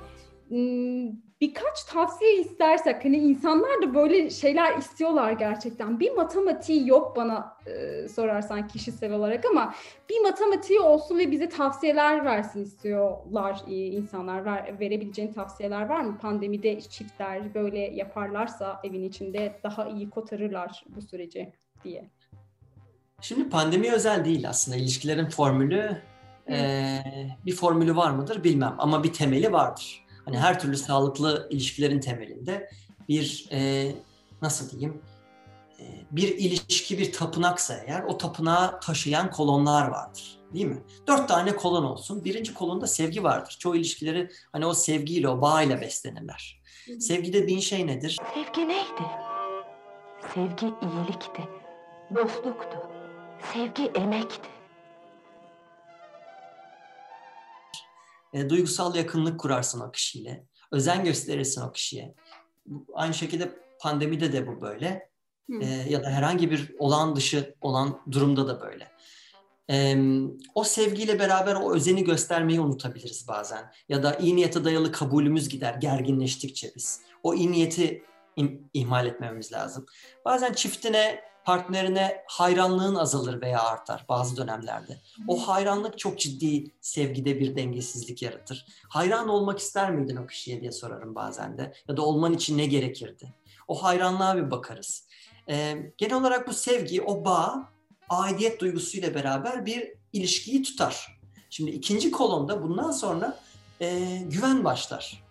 birkaç 1.41 1.83
tavsiye 1.83 2.41
istersek 2.41 3.05
hani 3.05 3.17
insanlar 3.17 3.81
da 3.81 3.93
böyle 3.93 4.29
şeyler 4.29 4.77
istiyorlar 4.77 5.31
gerçekten. 5.31 5.99
Bir 5.99 6.11
matematiği 6.11 6.87
yok 6.87 7.15
bana 7.15 7.57
e, 7.65 8.07
sorarsan 8.07 8.67
kişisel 8.67 9.13
olarak 9.13 9.45
ama 9.45 9.73
bir 10.09 10.21
matematiği 10.21 10.79
olsun 10.79 11.17
ve 11.17 11.31
bize 11.31 11.49
tavsiyeler 11.49 12.25
versin 12.25 12.63
istiyorlar 12.63 13.61
e, 13.67 13.75
insanlar. 13.75 14.45
Ver, 14.45 14.79
verebileceğin 14.79 15.33
tavsiyeler 15.33 15.89
var 15.89 16.01
mı? 16.01 16.17
Pandemide 16.21 16.81
çiftler 16.81 17.53
böyle 17.53 17.79
yaparlarsa 17.79 18.81
evin 18.83 19.03
içinde 19.03 19.59
daha 19.63 19.87
iyi 19.89 20.09
kotarırlar 20.09 20.83
bu 20.95 21.01
süreci 21.01 21.53
diye. 21.83 22.09
Şimdi 23.21 23.49
pandemi 23.49 23.91
özel 23.91 24.25
değil 24.25 24.49
aslında 24.49 24.77
ilişkilerin 24.77 25.29
formülü. 25.29 26.01
Ee, 26.51 26.99
bir 27.45 27.55
formülü 27.55 27.95
var 27.95 28.11
mıdır 28.11 28.43
bilmem 28.43 28.75
ama 28.77 29.03
bir 29.03 29.13
temeli 29.13 29.51
vardır 29.51 30.08
hani 30.29 30.39
her 30.39 30.59
türlü 30.59 30.77
sağlıklı 30.77 31.47
ilişkilerin 31.51 31.99
temelinde 31.99 32.69
bir 33.09 33.47
e, 33.51 33.91
nasıl 34.41 34.69
diyeyim 34.69 35.01
e, 35.79 35.83
bir 36.11 36.27
ilişki 36.27 36.97
bir 36.97 37.11
tapınaksa 37.11 37.73
eğer 37.87 38.03
o 38.03 38.17
tapınağı 38.17 38.79
taşıyan 38.79 39.31
kolonlar 39.31 39.87
vardır. 39.87 40.39
Değil 40.53 40.65
mi? 40.65 40.83
Dört 41.07 41.27
tane 41.27 41.55
kolon 41.55 41.83
olsun. 41.83 42.25
Birinci 42.25 42.53
kolonda 42.53 42.87
sevgi 42.87 43.23
vardır. 43.23 43.55
Çoğu 43.59 43.75
ilişkileri 43.75 44.29
hani 44.51 44.65
o 44.65 44.73
sevgiyle, 44.73 45.29
o 45.29 45.41
bağıyla 45.41 45.81
beslenirler. 45.81 46.61
Sevgi 46.99 47.33
dediğin 47.33 47.59
şey 47.59 47.87
nedir? 47.87 48.17
Sevgi 48.33 48.67
neydi? 48.67 49.03
Sevgi 50.33 50.65
iyilikti, 50.65 51.41
dostluktu. 52.15 52.77
Sevgi 53.53 53.91
emekti. 53.95 54.58
E, 58.33 58.49
duygusal 58.49 58.95
yakınlık 58.95 59.39
kurarsın 59.39 59.79
o 59.79 59.91
kişiyle. 59.91 60.45
Özen 60.71 61.03
gösterirsin 61.03 61.61
o 61.61 61.71
kişiye. 61.71 62.13
Aynı 62.93 63.13
şekilde 63.13 63.51
pandemide 63.79 64.33
de 64.33 64.47
bu 64.47 64.61
böyle. 64.61 65.09
E, 65.61 65.65
ya 65.65 66.03
da 66.03 66.09
herhangi 66.09 66.51
bir 66.51 66.75
olağan 66.79 67.15
dışı 67.15 67.55
olan 67.61 68.01
durumda 68.11 68.47
da 68.47 68.61
böyle. 68.61 68.87
E, 69.71 69.97
o 70.55 70.63
sevgiyle 70.63 71.19
beraber 71.19 71.55
o 71.55 71.75
özeni 71.75 72.03
göstermeyi 72.03 72.59
unutabiliriz 72.59 73.27
bazen. 73.27 73.71
Ya 73.89 74.03
da 74.03 74.15
iyi 74.15 74.35
niyete 74.35 74.63
dayalı 74.63 74.91
kabulümüz 74.91 75.49
gider 75.49 75.73
gerginleştikçe 75.73 76.71
biz. 76.75 77.01
O 77.23 77.33
iyi 77.33 77.51
niyeti 77.51 78.03
ihmal 78.73 79.05
etmememiz 79.05 79.53
lazım. 79.53 79.85
Bazen 80.25 80.53
çiftine 80.53 81.28
partnerine 81.45 82.23
hayranlığın 82.27 82.95
azalır 82.95 83.41
veya 83.41 83.63
artar 83.63 84.05
bazı 84.09 84.37
dönemlerde. 84.37 84.97
O 85.27 85.47
hayranlık 85.47 85.99
çok 85.99 86.19
ciddi 86.19 86.71
sevgide 86.81 87.39
bir 87.39 87.55
dengesizlik 87.55 88.21
yaratır. 88.21 88.65
Hayran 88.89 89.29
olmak 89.29 89.59
ister 89.59 89.91
miydin 89.91 90.15
o 90.15 90.27
kişiye 90.27 90.61
diye 90.61 90.71
sorarım 90.71 91.15
bazen 91.15 91.57
de. 91.57 91.73
Ya 91.87 91.97
da 91.97 92.01
olman 92.01 92.33
için 92.33 92.57
ne 92.57 92.65
gerekirdi? 92.65 93.33
O 93.67 93.83
hayranlığa 93.83 94.37
bir 94.37 94.51
bakarız. 94.51 95.07
Ee, 95.49 95.93
genel 95.97 96.15
olarak 96.15 96.47
bu 96.47 96.53
sevgi, 96.53 97.01
o 97.01 97.25
bağ 97.25 97.69
aidiyet 98.09 98.61
duygusuyla 98.61 99.15
beraber 99.15 99.65
bir 99.65 99.93
ilişkiyi 100.13 100.63
tutar. 100.63 101.19
Şimdi 101.49 101.71
ikinci 101.71 102.11
kolonda 102.11 102.63
bundan 102.63 102.91
sonra 102.91 103.39
e, 103.81 104.17
güven 104.25 104.63
başlar. 104.63 105.23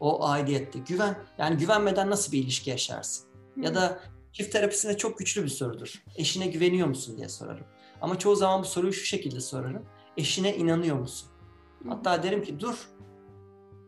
O 0.00 0.26
aidiyette 0.26 0.78
güven 0.78 1.18
yani 1.38 1.56
güvenmeden 1.56 2.10
nasıl 2.10 2.32
bir 2.32 2.38
ilişki 2.38 2.70
yaşarsın? 2.70 3.26
Ya 3.56 3.74
da 3.74 4.00
Çift 4.32 4.52
terapisinde 4.52 4.96
çok 4.96 5.18
güçlü 5.18 5.44
bir 5.44 5.48
sorudur. 5.48 6.02
Eşine 6.16 6.46
güveniyor 6.46 6.88
musun 6.88 7.16
diye 7.16 7.28
sorarım. 7.28 7.66
Ama 8.00 8.18
çoğu 8.18 8.36
zaman 8.36 8.62
bu 8.62 8.66
soruyu 8.66 8.92
şu 8.92 9.04
şekilde 9.04 9.40
sorarım. 9.40 9.86
Eşine 10.16 10.56
inanıyor 10.56 10.96
musun? 10.96 11.28
Hatta 11.88 12.22
derim 12.22 12.44
ki 12.44 12.60
dur. 12.60 12.88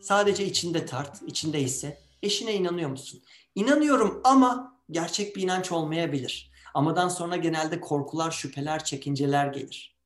Sadece 0.01 0.47
içinde 0.47 0.87
tart, 0.87 1.23
içinde 1.27 1.61
ise 1.61 1.99
eşine 2.23 2.55
inanıyor 2.55 2.91
musun? 2.91 3.23
İnanıyorum 3.55 4.21
ama 4.25 4.81
gerçek 4.91 5.37
bir 5.37 5.43
inanç 5.43 5.73
olmayabilir. 5.73 6.51
Amadan 6.75 7.09
sonra 7.09 7.37
genelde 7.37 7.81
korkular, 7.81 8.31
şüpheler, 8.31 8.85
çekinceler 8.85 9.47
gelir. 9.47 9.97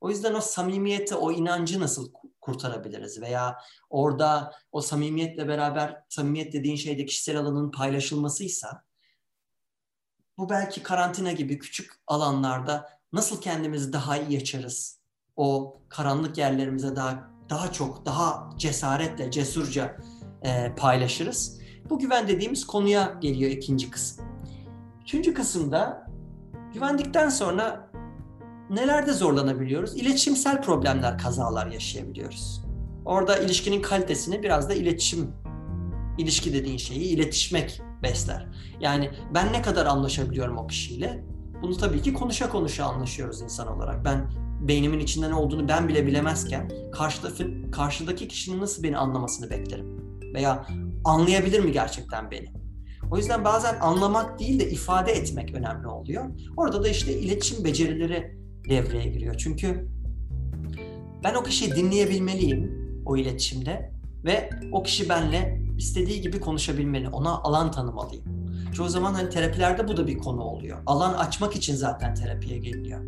O 0.00 0.10
yüzden 0.10 0.34
o 0.34 0.40
samimiyeti, 0.40 1.14
o 1.14 1.32
inancı 1.32 1.80
nasıl 1.80 2.12
kurtarabiliriz? 2.40 3.20
Veya 3.20 3.58
orada 3.90 4.52
o 4.72 4.80
samimiyetle 4.80 5.48
beraber, 5.48 6.04
samimiyet 6.08 6.52
dediğin 6.52 6.76
şeyde 6.76 7.06
kişisel 7.06 7.38
alanın 7.38 7.70
paylaşılmasıysa 7.70 8.84
bu 10.38 10.48
belki 10.48 10.82
karantina 10.82 11.32
gibi 11.32 11.58
küçük 11.58 11.92
alanlarda 12.06 12.88
nasıl 13.12 13.40
kendimizi 13.40 13.92
daha 13.92 14.18
iyi 14.18 14.38
açarız? 14.38 14.98
O 15.36 15.76
karanlık 15.88 16.38
yerlerimize 16.38 16.96
daha 16.96 17.30
daha 17.50 17.72
çok, 17.72 18.06
daha 18.06 18.50
cesaretle, 18.56 19.30
cesurca 19.30 19.96
e, 20.42 20.74
paylaşırız. 20.76 21.60
Bu 21.90 21.98
güven 21.98 22.28
dediğimiz 22.28 22.66
konuya 22.66 23.18
geliyor 23.20 23.50
ikinci 23.50 23.90
kısım. 23.90 24.24
Üçüncü 25.02 25.34
kısımda 25.34 26.06
güvendikten 26.74 27.28
sonra 27.28 27.90
nelerde 28.70 29.12
zorlanabiliyoruz? 29.12 29.96
İletişimsel 29.96 30.62
problemler, 30.62 31.18
kazalar 31.18 31.66
yaşayabiliyoruz. 31.66 32.64
Orada 33.04 33.38
ilişkinin 33.38 33.82
kalitesini 33.82 34.42
biraz 34.42 34.68
da 34.68 34.74
iletişim, 34.74 35.32
ilişki 36.18 36.52
dediğin 36.52 36.78
şeyi 36.78 37.04
iletişmek 37.04 37.82
besler. 38.02 38.46
Yani 38.80 39.10
ben 39.34 39.52
ne 39.52 39.62
kadar 39.62 39.86
anlaşabiliyorum 39.86 40.58
o 40.58 40.66
kişiyle? 40.66 41.24
Bunu 41.62 41.76
tabii 41.76 42.02
ki 42.02 42.12
konuşa 42.12 42.48
konuşa 42.48 42.84
anlaşıyoruz 42.84 43.40
insan 43.40 43.76
olarak. 43.76 44.04
Ben 44.04 44.30
beynimin 44.60 44.98
içinde 44.98 45.30
ne 45.30 45.34
olduğunu 45.34 45.68
ben 45.68 45.88
bile 45.88 46.06
bilemezken 46.06 46.70
karşıdaki, 46.92 47.70
karşıdaki 47.72 48.28
kişinin 48.28 48.60
nasıl 48.60 48.82
beni 48.82 48.98
anlamasını 48.98 49.50
beklerim. 49.50 49.86
Veya 50.34 50.66
anlayabilir 51.04 51.60
mi 51.60 51.72
gerçekten 51.72 52.30
beni? 52.30 52.52
O 53.10 53.16
yüzden 53.16 53.44
bazen 53.44 53.80
anlamak 53.80 54.38
değil 54.38 54.60
de 54.60 54.70
ifade 54.70 55.12
etmek 55.12 55.54
önemli 55.54 55.86
oluyor. 55.86 56.24
Orada 56.56 56.84
da 56.84 56.88
işte 56.88 57.12
iletişim 57.12 57.64
becerileri 57.64 58.38
devreye 58.68 59.06
giriyor. 59.06 59.34
Çünkü 59.38 59.88
ben 61.24 61.34
o 61.34 61.42
kişiyi 61.42 61.76
dinleyebilmeliyim 61.76 62.84
o 63.06 63.16
iletişimde 63.16 63.92
ve 64.24 64.50
o 64.72 64.82
kişi 64.82 65.08
benle 65.08 65.63
istediği 65.78 66.20
gibi 66.20 66.40
konuşabilmeli. 66.40 67.08
Ona 67.08 67.38
alan 67.38 67.70
tanımalıyım. 67.70 68.24
Çoğu 68.74 68.88
zaman 68.88 69.14
hani 69.14 69.30
terapilerde 69.30 69.88
bu 69.88 69.96
da 69.96 70.06
bir 70.06 70.18
konu 70.18 70.42
oluyor. 70.42 70.78
Alan 70.86 71.14
açmak 71.14 71.56
için 71.56 71.74
zaten 71.74 72.14
terapiye 72.14 72.58
geliniyor. 72.58 73.00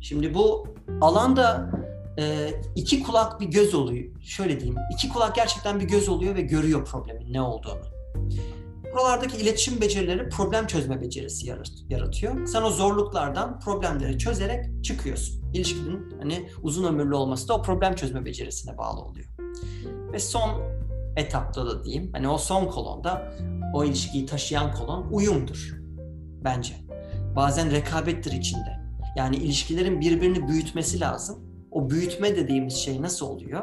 Şimdi 0.00 0.34
bu 0.34 0.66
alan 1.00 1.36
da 1.36 1.70
e, 2.18 2.50
iki 2.76 3.02
kulak 3.02 3.40
bir 3.40 3.46
göz 3.46 3.74
oluyor. 3.74 4.20
Şöyle 4.20 4.60
diyeyim. 4.60 4.78
iki 4.92 5.08
kulak 5.08 5.34
gerçekten 5.34 5.80
bir 5.80 5.84
göz 5.84 6.08
oluyor 6.08 6.34
ve 6.34 6.40
görüyor 6.40 6.84
problemin 6.84 7.32
ne 7.32 7.40
olduğunu. 7.42 7.82
Buralardaki 8.94 9.36
iletişim 9.36 9.80
becerileri 9.80 10.28
problem 10.28 10.66
çözme 10.66 11.00
becerisi 11.00 11.52
yaratıyor. 11.88 12.46
Sen 12.46 12.62
o 12.62 12.70
zorluklardan 12.70 13.60
problemleri 13.60 14.18
çözerek 14.18 14.84
çıkıyorsun. 14.84 15.52
İlişkinin 15.54 16.18
hani 16.18 16.48
uzun 16.62 16.84
ömürlü 16.84 17.14
olması 17.14 17.48
da 17.48 17.54
o 17.54 17.62
problem 17.62 17.94
çözme 17.94 18.24
becerisine 18.24 18.78
bağlı 18.78 19.00
oluyor. 19.00 19.26
Ve 20.12 20.18
son 20.18 20.75
etapta 21.16 21.66
da 21.66 21.84
diyeyim 21.84 22.10
hani 22.12 22.28
o 22.28 22.38
son 22.38 22.66
kolonda 22.66 23.32
o 23.74 23.84
ilişkiyi 23.84 24.26
taşıyan 24.26 24.74
kolon 24.74 25.06
uyumdur 25.12 25.76
bence. 26.44 26.74
Bazen 27.36 27.70
rekabettir 27.70 28.32
içinde. 28.32 28.80
Yani 29.16 29.36
ilişkilerin 29.36 30.00
birbirini 30.00 30.48
büyütmesi 30.48 31.00
lazım. 31.00 31.38
O 31.70 31.90
büyütme 31.90 32.36
dediğimiz 32.36 32.74
şey 32.74 33.02
nasıl 33.02 33.26
oluyor? 33.26 33.62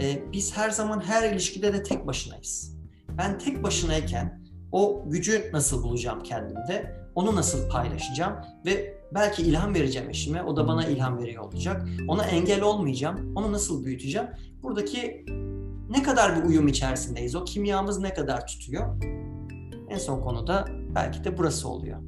Ee, 0.00 0.22
biz 0.32 0.56
her 0.56 0.70
zaman 0.70 1.00
her 1.00 1.32
ilişkide 1.32 1.72
de 1.72 1.82
tek 1.82 2.06
başınayız. 2.06 2.76
Ben 3.18 3.38
tek 3.38 3.62
başınayken 3.62 4.42
o 4.72 5.04
gücü 5.06 5.50
nasıl 5.52 5.82
bulacağım 5.82 6.22
kendimde? 6.22 7.00
Onu 7.14 7.36
nasıl 7.36 7.68
paylaşacağım? 7.68 8.34
Ve 8.66 8.94
belki 9.14 9.42
ilham 9.42 9.74
vereceğim 9.74 10.10
eşime. 10.10 10.42
O 10.42 10.56
da 10.56 10.68
bana 10.68 10.86
ilham 10.86 11.18
veriyor 11.18 11.44
olacak. 11.44 11.88
Ona 12.08 12.24
engel 12.24 12.62
olmayacağım. 12.62 13.32
Onu 13.36 13.52
nasıl 13.52 13.84
büyüteceğim? 13.84 14.28
Buradaki 14.62 15.24
ne 15.90 16.02
kadar 16.02 16.36
bir 16.36 16.48
uyum 16.48 16.68
içerisindeyiz? 16.68 17.34
O 17.34 17.44
kimyamız 17.44 17.98
ne 17.98 18.14
kadar 18.14 18.46
tutuyor? 18.46 19.02
En 19.90 19.98
son 19.98 20.20
konuda 20.20 20.68
belki 20.94 21.24
de 21.24 21.38
burası 21.38 21.68
oluyor 21.68 21.98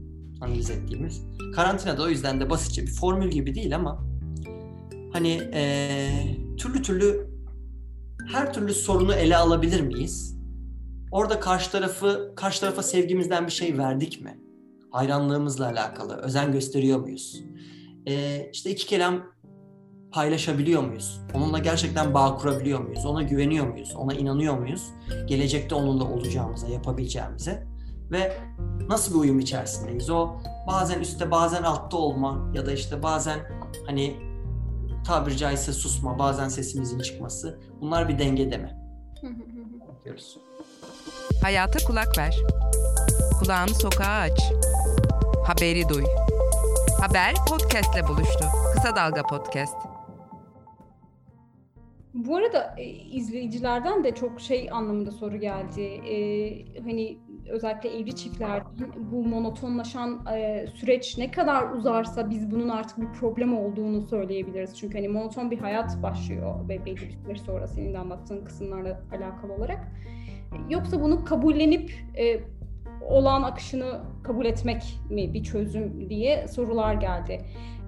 analiz 0.42 0.70
ettiğimiz. 0.70 1.22
Karantinada 1.54 2.02
o 2.02 2.08
yüzden 2.08 2.40
de 2.40 2.50
basitçe 2.50 2.82
bir 2.82 2.90
formül 2.90 3.30
gibi 3.30 3.54
değil 3.54 3.74
ama 3.74 4.04
hani 5.12 5.40
ee, 5.54 6.36
türlü 6.56 6.82
türlü 6.82 7.32
her 8.32 8.52
türlü 8.52 8.74
sorunu 8.74 9.14
ele 9.14 9.36
alabilir 9.36 9.80
miyiz? 9.80 10.36
Orada 11.12 11.40
karşı 11.40 11.70
tarafı 11.70 12.32
karşı 12.36 12.60
tarafa 12.60 12.82
sevgimizden 12.82 13.46
bir 13.46 13.52
şey 13.52 13.78
verdik 13.78 14.22
mi? 14.22 14.38
Hayranlığımızla 14.90 15.66
alakalı 15.66 16.16
özen 16.16 16.52
gösteriyor 16.52 17.00
muyuz? 17.00 17.42
Ee, 18.08 18.50
işte 18.52 18.70
iki 18.70 18.86
kelam 18.86 19.22
paylaşabiliyor 20.12 20.82
muyuz? 20.82 21.20
Onunla 21.34 21.58
gerçekten 21.58 22.14
bağ 22.14 22.36
kurabiliyor 22.36 22.80
muyuz? 22.80 23.06
Ona 23.06 23.22
güveniyor 23.22 23.66
muyuz? 23.66 23.94
Ona 23.96 24.14
inanıyor 24.14 24.58
muyuz? 24.58 24.90
Gelecekte 25.26 25.74
onunla 25.74 26.04
olacağımıza, 26.04 26.68
yapabileceğimize 26.68 27.66
ve 28.10 28.36
nasıl 28.88 29.14
bir 29.14 29.18
uyum 29.18 29.40
içerisindeyiz? 29.40 30.10
O 30.10 30.30
bazen 30.66 31.00
üstte 31.00 31.30
bazen 31.30 31.62
altta 31.62 31.96
olma 31.96 32.50
ya 32.54 32.66
da 32.66 32.72
işte 32.72 33.02
bazen 33.02 33.38
hani 33.86 34.16
tabiri 35.06 35.36
caizse 35.36 35.72
susma, 35.72 36.18
bazen 36.18 36.48
sesimizin 36.48 36.98
çıkması. 36.98 37.60
Bunlar 37.80 38.08
bir 38.08 38.18
mi? 38.58 38.78
Bakıyoruz. 39.88 40.38
Hayata 41.42 41.86
kulak 41.86 42.18
ver. 42.18 42.36
Kulağını 43.38 43.74
sokağa 43.74 44.20
aç. 44.20 44.52
Haberi 45.46 45.88
duy. 45.88 46.04
Haber 47.00 47.34
podcastle 47.48 48.08
buluştu. 48.08 48.44
Kısa 48.74 48.96
Dalga 48.96 49.22
Podcast. 49.22 49.91
Bu 52.14 52.36
arada 52.36 52.74
e, 52.78 52.84
izleyicilerden 52.84 54.04
de 54.04 54.14
çok 54.14 54.40
şey 54.40 54.68
anlamında 54.72 55.10
soru 55.10 55.36
geldi. 55.36 55.80
E, 55.82 56.80
hani 56.80 57.18
özellikle 57.48 57.98
evli 57.98 58.16
çiftlerden 58.16 58.92
bu 59.12 59.24
monotonlaşan 59.24 60.26
e, 60.26 60.66
süreç 60.74 61.18
ne 61.18 61.30
kadar 61.30 61.70
uzarsa 61.70 62.30
biz 62.30 62.50
bunun 62.50 62.68
artık 62.68 63.00
bir 63.00 63.12
problem 63.12 63.58
olduğunu 63.58 64.02
söyleyebiliriz. 64.02 64.78
Çünkü 64.78 64.98
hani 64.98 65.08
monoton 65.08 65.50
bir 65.50 65.58
hayat 65.58 66.02
başlıyor 66.02 66.68
ve 66.68 66.84
belli 66.84 66.96
bir 66.96 67.18
süreç 67.24 67.40
sonra 67.40 67.66
senin 67.66 67.94
de 67.94 67.98
anlattığın 67.98 68.44
kısımlarla 68.44 69.00
alakalı 69.12 69.52
olarak. 69.52 69.88
Yoksa 70.70 71.02
bunu 71.02 71.24
kabullenip 71.24 71.90
e, 72.18 72.40
olan 73.08 73.42
akışını 73.42 74.00
kabul 74.22 74.46
etmek 74.46 75.00
mi 75.10 75.34
bir 75.34 75.42
çözüm 75.42 76.10
diye 76.10 76.48
sorular 76.48 76.94
geldi. 76.94 77.38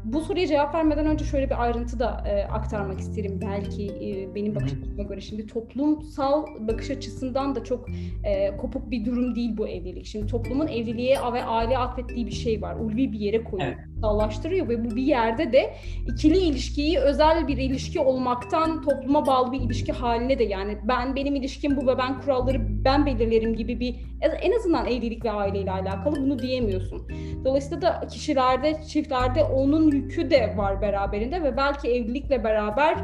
Bu 0.04 0.20
soruya 0.20 0.46
cevap 0.46 0.74
vermeden 0.74 1.06
önce 1.06 1.24
şöyle 1.24 1.46
bir 1.46 1.62
ayrıntı 1.62 1.98
da 1.98 2.24
e, 2.28 2.44
aktarmak 2.44 3.00
isterim. 3.00 3.40
Belki 3.42 3.86
e, 3.86 4.34
benim 4.34 4.54
bakış 4.54 4.72
açıma 4.72 5.02
göre 5.02 5.20
şimdi 5.20 5.46
toplumsal 5.46 6.46
bakış 6.68 6.90
açısından 6.90 7.54
da 7.54 7.64
çok 7.64 7.88
e, 8.24 8.56
kopuk 8.56 8.90
bir 8.90 9.04
durum 9.04 9.34
değil 9.34 9.56
bu 9.56 9.68
evlilik. 9.68 10.06
Şimdi 10.06 10.26
toplumun 10.26 10.68
evliliğe 10.68 11.16
ve 11.32 11.44
aile 11.44 11.78
atfettiği 11.78 12.26
bir 12.26 12.32
şey 12.32 12.62
var. 12.62 12.76
Ulvi 12.76 13.12
bir 13.12 13.20
yere 13.20 13.44
koyuyor. 13.44 13.72
Evet 13.72 13.93
sallaştırıyor 14.04 14.68
ve 14.68 14.84
bu 14.84 14.96
bir 14.96 15.02
yerde 15.02 15.52
de 15.52 15.74
ikili 16.06 16.38
ilişkiyi 16.38 16.98
özel 16.98 17.48
bir 17.48 17.56
ilişki 17.56 18.00
olmaktan 18.00 18.82
topluma 18.82 19.26
bağlı 19.26 19.52
bir 19.52 19.60
ilişki 19.60 19.92
haline 19.92 20.38
de 20.38 20.44
yani 20.44 20.78
ben 20.82 21.16
benim 21.16 21.34
ilişkim 21.34 21.76
bu 21.76 21.86
ve 21.86 21.98
ben 21.98 22.20
kuralları 22.20 22.84
ben 22.84 23.06
belirlerim 23.06 23.56
gibi 23.56 23.80
bir 23.80 23.96
en 24.42 24.52
azından 24.52 24.86
evlilik 24.86 25.24
ve 25.24 25.30
aileyle 25.30 25.70
alakalı 25.70 26.16
bunu 26.16 26.38
diyemiyorsun. 26.38 27.08
Dolayısıyla 27.44 27.82
da 27.82 28.06
kişilerde, 28.06 28.82
çiftlerde 28.88 29.44
onun 29.44 29.90
yükü 29.90 30.30
de 30.30 30.54
var 30.56 30.80
beraberinde 30.80 31.42
ve 31.42 31.56
belki 31.56 31.88
evlilikle 31.88 32.44
beraber 32.44 32.96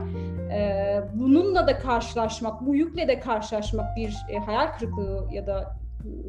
e, 0.52 1.00
bununla 1.14 1.66
da 1.66 1.78
karşılaşmak, 1.78 2.66
bu 2.66 2.74
yükle 2.74 3.08
de 3.08 3.20
karşılaşmak 3.20 3.96
bir 3.96 4.16
e, 4.32 4.38
hayal 4.38 4.66
kırıklığı 4.78 5.28
ya 5.32 5.46
da 5.46 5.76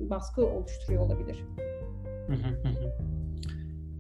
baskı 0.10 0.46
oluşturuyor 0.46 1.06
olabilir. 1.06 1.44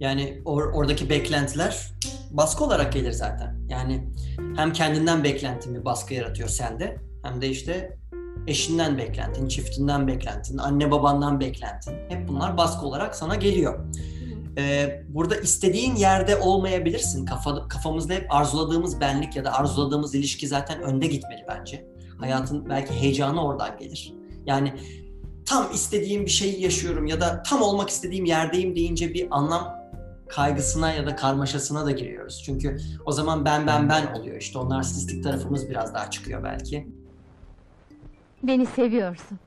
Yani 0.01 0.41
or- 0.45 0.71
oradaki 0.71 1.09
beklentiler 1.09 1.91
baskı 2.31 2.63
olarak 2.63 2.93
gelir 2.93 3.11
zaten. 3.11 3.55
Yani 3.69 4.07
hem 4.55 4.73
kendinden 4.73 5.23
beklentin 5.23 5.75
bir 5.75 5.85
baskı 5.85 6.13
yaratıyor 6.13 6.49
sende 6.49 6.97
hem 7.23 7.41
de 7.41 7.49
işte 7.49 7.97
eşinden 8.47 8.97
beklentin, 8.97 9.47
çiftinden 9.47 10.07
beklentin, 10.07 10.57
anne 10.57 10.91
babandan 10.91 11.39
beklentin. 11.39 11.93
Hep 12.09 12.27
bunlar 12.27 12.57
baskı 12.57 12.85
olarak 12.85 13.15
sana 13.15 13.35
geliyor. 13.35 13.85
Ee, 14.57 15.03
burada 15.09 15.35
istediğin 15.35 15.95
yerde 15.95 16.37
olmayabilirsin. 16.37 17.25
Kafa, 17.25 17.67
kafamızda 17.67 18.13
hep 18.13 18.33
arzuladığımız 18.33 18.99
benlik 18.99 19.35
ya 19.35 19.45
da 19.45 19.53
arzuladığımız 19.53 20.15
ilişki 20.15 20.47
zaten 20.47 20.81
önde 20.81 21.07
gitmeli 21.07 21.45
bence. 21.47 21.85
Hayatın 22.19 22.69
belki 22.69 22.93
heyecanı 22.93 23.45
oradan 23.45 23.77
gelir. 23.77 24.13
Yani 24.45 24.73
tam 25.45 25.71
istediğim 25.73 26.25
bir 26.25 26.31
şeyi 26.31 26.61
yaşıyorum 26.61 27.05
ya 27.05 27.21
da 27.21 27.43
tam 27.43 27.61
olmak 27.61 27.89
istediğim 27.89 28.25
yerdeyim 28.25 28.75
deyince 28.75 29.13
bir 29.13 29.27
anlam 29.31 29.80
kaygısına 30.31 30.93
ya 30.93 31.05
da 31.05 31.15
karmaşasına 31.15 31.85
da 31.85 31.91
giriyoruz. 31.91 32.43
Çünkü 32.45 32.77
o 33.05 33.11
zaman 33.11 33.45
ben 33.45 33.67
ben 33.67 33.89
ben 33.89 34.13
oluyor 34.13 34.37
işte 34.37 34.59
o 34.59 34.69
narsistik 34.69 35.23
tarafımız 35.23 35.69
biraz 35.69 35.93
daha 35.93 36.09
çıkıyor 36.09 36.43
belki. 36.43 36.87
Beni 38.43 38.65
seviyorsun. 38.65 39.39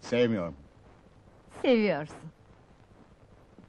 Sevmiyorum. 0.00 0.54
Seviyorsun. 1.62 2.16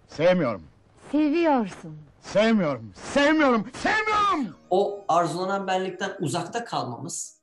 Sevmiyorum. 0.08 0.64
Seviyorsun. 1.12 1.98
Sevmiyorum. 2.22 2.92
Sevmiyorum. 3.14 3.72
Sevmiyorum. 3.74 4.56
O 4.70 5.06
arzulanan 5.08 5.68
benlikten 5.68 6.12
uzakta 6.20 6.66
kalmamız 6.66 7.40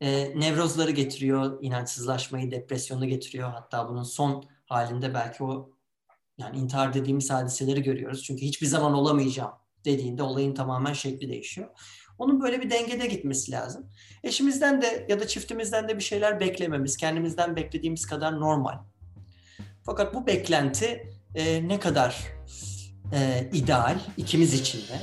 e, 0.00 0.40
nevrozları 0.40 0.90
getiriyor, 0.90 1.58
inançsızlaşmayı, 1.60 2.50
depresyonu 2.50 3.06
getiriyor. 3.06 3.50
Hatta 3.50 3.88
bunun 3.88 4.02
son 4.02 4.44
halinde 4.66 5.14
belki 5.14 5.44
o 5.44 5.71
yani 6.38 6.58
intihar 6.58 6.94
dediğimiz 6.94 7.30
hadiseleri 7.30 7.82
görüyoruz. 7.82 8.22
Çünkü 8.22 8.42
hiçbir 8.42 8.66
zaman 8.66 8.94
olamayacağım 8.94 9.52
dediğinde 9.84 10.22
olayın 10.22 10.54
tamamen 10.54 10.92
şekli 10.92 11.28
değişiyor. 11.28 11.68
Onun 12.18 12.42
böyle 12.42 12.62
bir 12.62 12.70
dengede 12.70 13.06
gitmesi 13.06 13.52
lazım. 13.52 13.90
Eşimizden 14.24 14.82
de 14.82 15.06
ya 15.08 15.20
da 15.20 15.28
çiftimizden 15.28 15.88
de 15.88 15.96
bir 15.96 16.02
şeyler 16.02 16.40
beklememiz, 16.40 16.96
kendimizden 16.96 17.56
beklediğimiz 17.56 18.06
kadar 18.06 18.40
normal. 18.40 18.78
Fakat 19.84 20.14
bu 20.14 20.26
beklenti 20.26 21.12
e, 21.34 21.68
ne 21.68 21.80
kadar 21.80 22.26
e, 23.12 23.50
ideal 23.52 23.98
ikimiz 24.16 24.54
için 24.54 24.78
de 24.78 25.00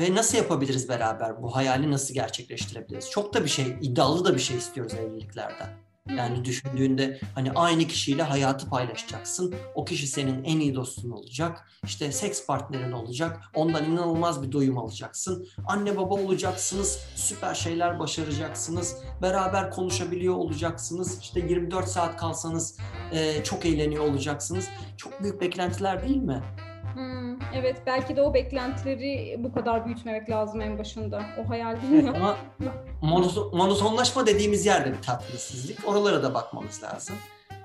ve 0.00 0.14
nasıl 0.14 0.38
yapabiliriz 0.38 0.88
beraber 0.88 1.42
bu 1.42 1.56
hayali 1.56 1.90
nasıl 1.90 2.14
gerçekleştirebiliriz? 2.14 3.10
Çok 3.10 3.34
da 3.34 3.44
bir 3.44 3.48
şey, 3.48 3.76
iddialı 3.82 4.24
da 4.24 4.34
bir 4.34 4.40
şey 4.40 4.56
istiyoruz 4.56 4.94
evliliklerden. 4.94 5.89
Yani 6.18 6.44
düşündüğünde 6.44 7.20
hani 7.34 7.52
aynı 7.52 7.84
kişiyle 7.86 8.22
hayatı 8.22 8.68
paylaşacaksın. 8.68 9.54
O 9.74 9.84
kişi 9.84 10.06
senin 10.06 10.44
en 10.44 10.60
iyi 10.60 10.74
dostun 10.74 11.10
olacak. 11.10 11.70
İşte 11.84 12.12
seks 12.12 12.46
partnerin 12.46 12.92
olacak. 12.92 13.40
Ondan 13.54 13.84
inanılmaz 13.84 14.42
bir 14.42 14.52
doyum 14.52 14.78
alacaksın. 14.78 15.46
Anne 15.66 15.96
baba 15.96 16.14
olacaksınız. 16.14 16.98
Süper 17.14 17.54
şeyler 17.54 17.98
başaracaksınız. 17.98 18.96
Beraber 19.22 19.70
konuşabiliyor 19.70 20.34
olacaksınız. 20.34 21.20
İşte 21.20 21.40
24 21.40 21.88
saat 21.88 22.16
kalsanız 22.16 22.78
e, 23.12 23.44
çok 23.44 23.66
eğleniyor 23.66 24.04
olacaksınız. 24.04 24.68
Çok 24.96 25.22
büyük 25.22 25.40
beklentiler 25.40 26.08
değil 26.08 26.16
mi? 26.22 26.42
Hmm, 26.94 27.38
evet 27.54 27.82
belki 27.86 28.16
de 28.16 28.22
o 28.22 28.34
beklentileri 28.34 29.36
bu 29.38 29.52
kadar 29.52 29.86
büyütmemek 29.86 30.30
lazım 30.30 30.60
en 30.60 30.78
başında. 30.78 31.22
O 31.44 31.48
hayal 31.48 31.76
değil? 31.82 32.08
Ama 32.08 32.36
monotonlaşma 33.52 34.26
dediğimiz 34.26 34.66
yerde 34.66 34.92
bir 34.92 35.02
tatminsizlik. 35.02 35.88
Oralara 35.88 36.22
da 36.22 36.34
bakmamız 36.34 36.82
lazım. 36.82 37.16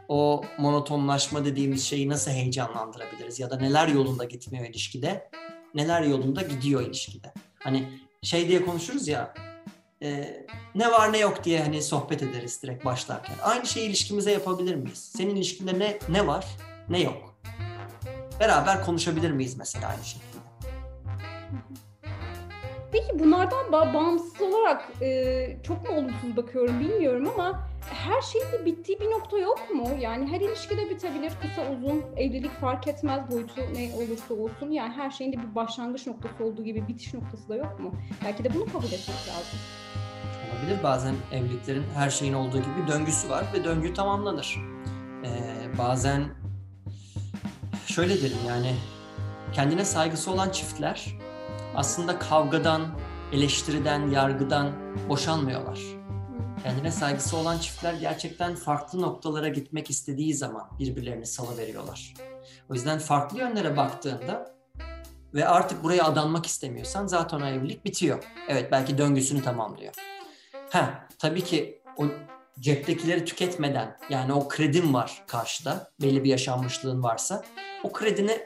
O 0.07 0.43
monotonlaşma 0.57 1.45
dediğimiz 1.45 1.85
şeyi 1.85 2.09
nasıl 2.09 2.31
heyecanlandırabiliriz 2.31 3.39
ya 3.39 3.49
da 3.49 3.57
neler 3.57 3.87
yolunda 3.87 4.23
gitmiyor 4.23 4.65
ilişkide 4.65 5.29
neler 5.75 6.01
yolunda 6.01 6.41
gidiyor 6.41 6.81
ilişkide. 6.81 7.33
Hani 7.59 7.89
şey 8.21 8.47
diye 8.47 8.65
konuşuruz 8.65 9.07
ya 9.07 9.33
e, 10.03 10.37
ne 10.75 10.91
var 10.91 11.13
ne 11.13 11.17
yok 11.17 11.43
diye 11.43 11.63
hani 11.63 11.81
sohbet 11.81 12.23
ederiz 12.23 12.63
direkt 12.63 12.85
başlarken. 12.85 13.35
Aynı 13.43 13.65
şeyi 13.65 13.89
ilişkimize 13.89 14.31
yapabilir 14.31 14.75
miyiz? 14.75 15.11
Senin 15.17 15.35
ilişkinde 15.35 15.79
ne 15.79 15.99
ne 16.09 16.27
var 16.27 16.45
ne 16.89 17.01
yok? 17.01 17.34
Beraber 18.39 18.85
konuşabilir 18.85 19.31
miyiz 19.31 19.57
mesela 19.57 19.87
aynı 19.87 20.03
şekilde? 20.03 20.25
Peki 22.91 23.19
bunlardan 23.19 23.65
ba- 23.65 23.93
bağımsız 23.93 24.41
olarak 24.41 24.91
e, 25.01 25.57
çok 25.63 25.89
mu 25.89 25.95
olumsuz 25.95 26.37
bakıyorum 26.37 26.79
bilmiyorum 26.79 27.29
ama 27.33 27.67
her 27.93 28.21
şeyin 28.21 28.45
de 28.51 28.65
bittiği 28.65 28.99
bir 28.99 29.11
nokta 29.11 29.37
yok 29.37 29.69
mu? 29.75 29.89
Yani 29.99 30.27
her 30.31 30.41
ilişkide 30.41 30.89
bitebilir, 30.89 31.33
kısa 31.41 31.71
uzun, 31.71 32.03
evlilik 32.17 32.51
fark 32.51 32.87
etmez 32.87 33.31
boyutu 33.31 33.61
ne 33.61 33.95
olursa 33.95 34.33
olsun. 34.33 34.71
Yani 34.71 34.93
her 34.93 35.11
şeyin 35.11 35.33
de 35.33 35.37
bir 35.37 35.55
başlangıç 35.55 36.07
noktası 36.07 36.43
olduğu 36.45 36.63
gibi 36.63 36.87
bitiş 36.87 37.13
noktası 37.13 37.49
da 37.49 37.55
yok 37.55 37.79
mu? 37.79 37.93
Belki 38.25 38.43
de 38.43 38.53
bunu 38.53 38.65
kabul 38.65 38.85
etmek 38.85 39.27
lazım. 39.27 39.59
Olabilir 40.53 40.83
bazen 40.83 41.15
evliliklerin 41.31 41.83
her 41.95 42.09
şeyin 42.09 42.33
olduğu 42.33 42.57
gibi 42.57 42.87
döngüsü 42.87 43.29
var 43.29 43.45
ve 43.53 43.63
döngü 43.63 43.93
tamamlanır. 43.93 44.57
Ee, 45.25 45.29
bazen 45.77 46.23
şöyle 47.95 48.21
derim 48.21 48.37
yani 48.47 48.75
kendine 49.53 49.85
saygısı 49.85 50.31
olan 50.31 50.49
çiftler 50.49 51.05
aslında 51.75 52.19
kavgadan, 52.19 52.87
eleştiriden, 53.31 54.09
yargıdan 54.09 54.71
boşanmıyorlar. 55.09 55.79
Kendine 56.63 56.91
saygısı 56.91 57.37
olan 57.37 57.57
çiftler 57.57 57.93
gerçekten 57.93 58.55
farklı 58.55 59.01
noktalara 59.01 59.47
gitmek 59.47 59.89
istediği 59.89 60.33
zaman 60.33 60.69
birbirlerini 60.79 61.25
salıveriyorlar. 61.25 62.13
O 62.69 62.73
yüzden 62.73 62.99
farklı 62.99 63.39
yönlere 63.39 63.77
baktığında 63.77 64.55
ve 65.33 65.47
artık 65.47 65.83
buraya 65.83 66.03
adanmak 66.03 66.45
istemiyorsan 66.45 67.07
zaten 67.07 67.41
o 67.41 67.45
evlilik 67.45 67.85
bitiyor. 67.85 68.23
Evet 68.47 68.71
belki 68.71 68.97
döngüsünü 68.97 69.41
tamamlıyor. 69.41 69.93
Ha 70.69 71.07
tabii 71.19 71.43
ki 71.43 71.81
o 71.97 72.05
ceptekileri 72.59 73.25
tüketmeden 73.25 73.97
yani 74.09 74.33
o 74.33 74.47
kredin 74.47 74.93
var 74.93 75.23
karşıda 75.27 75.91
belli 76.01 76.23
bir 76.23 76.29
yaşanmışlığın 76.29 77.03
varsa 77.03 77.43
o 77.85 77.91
kredini 77.91 78.39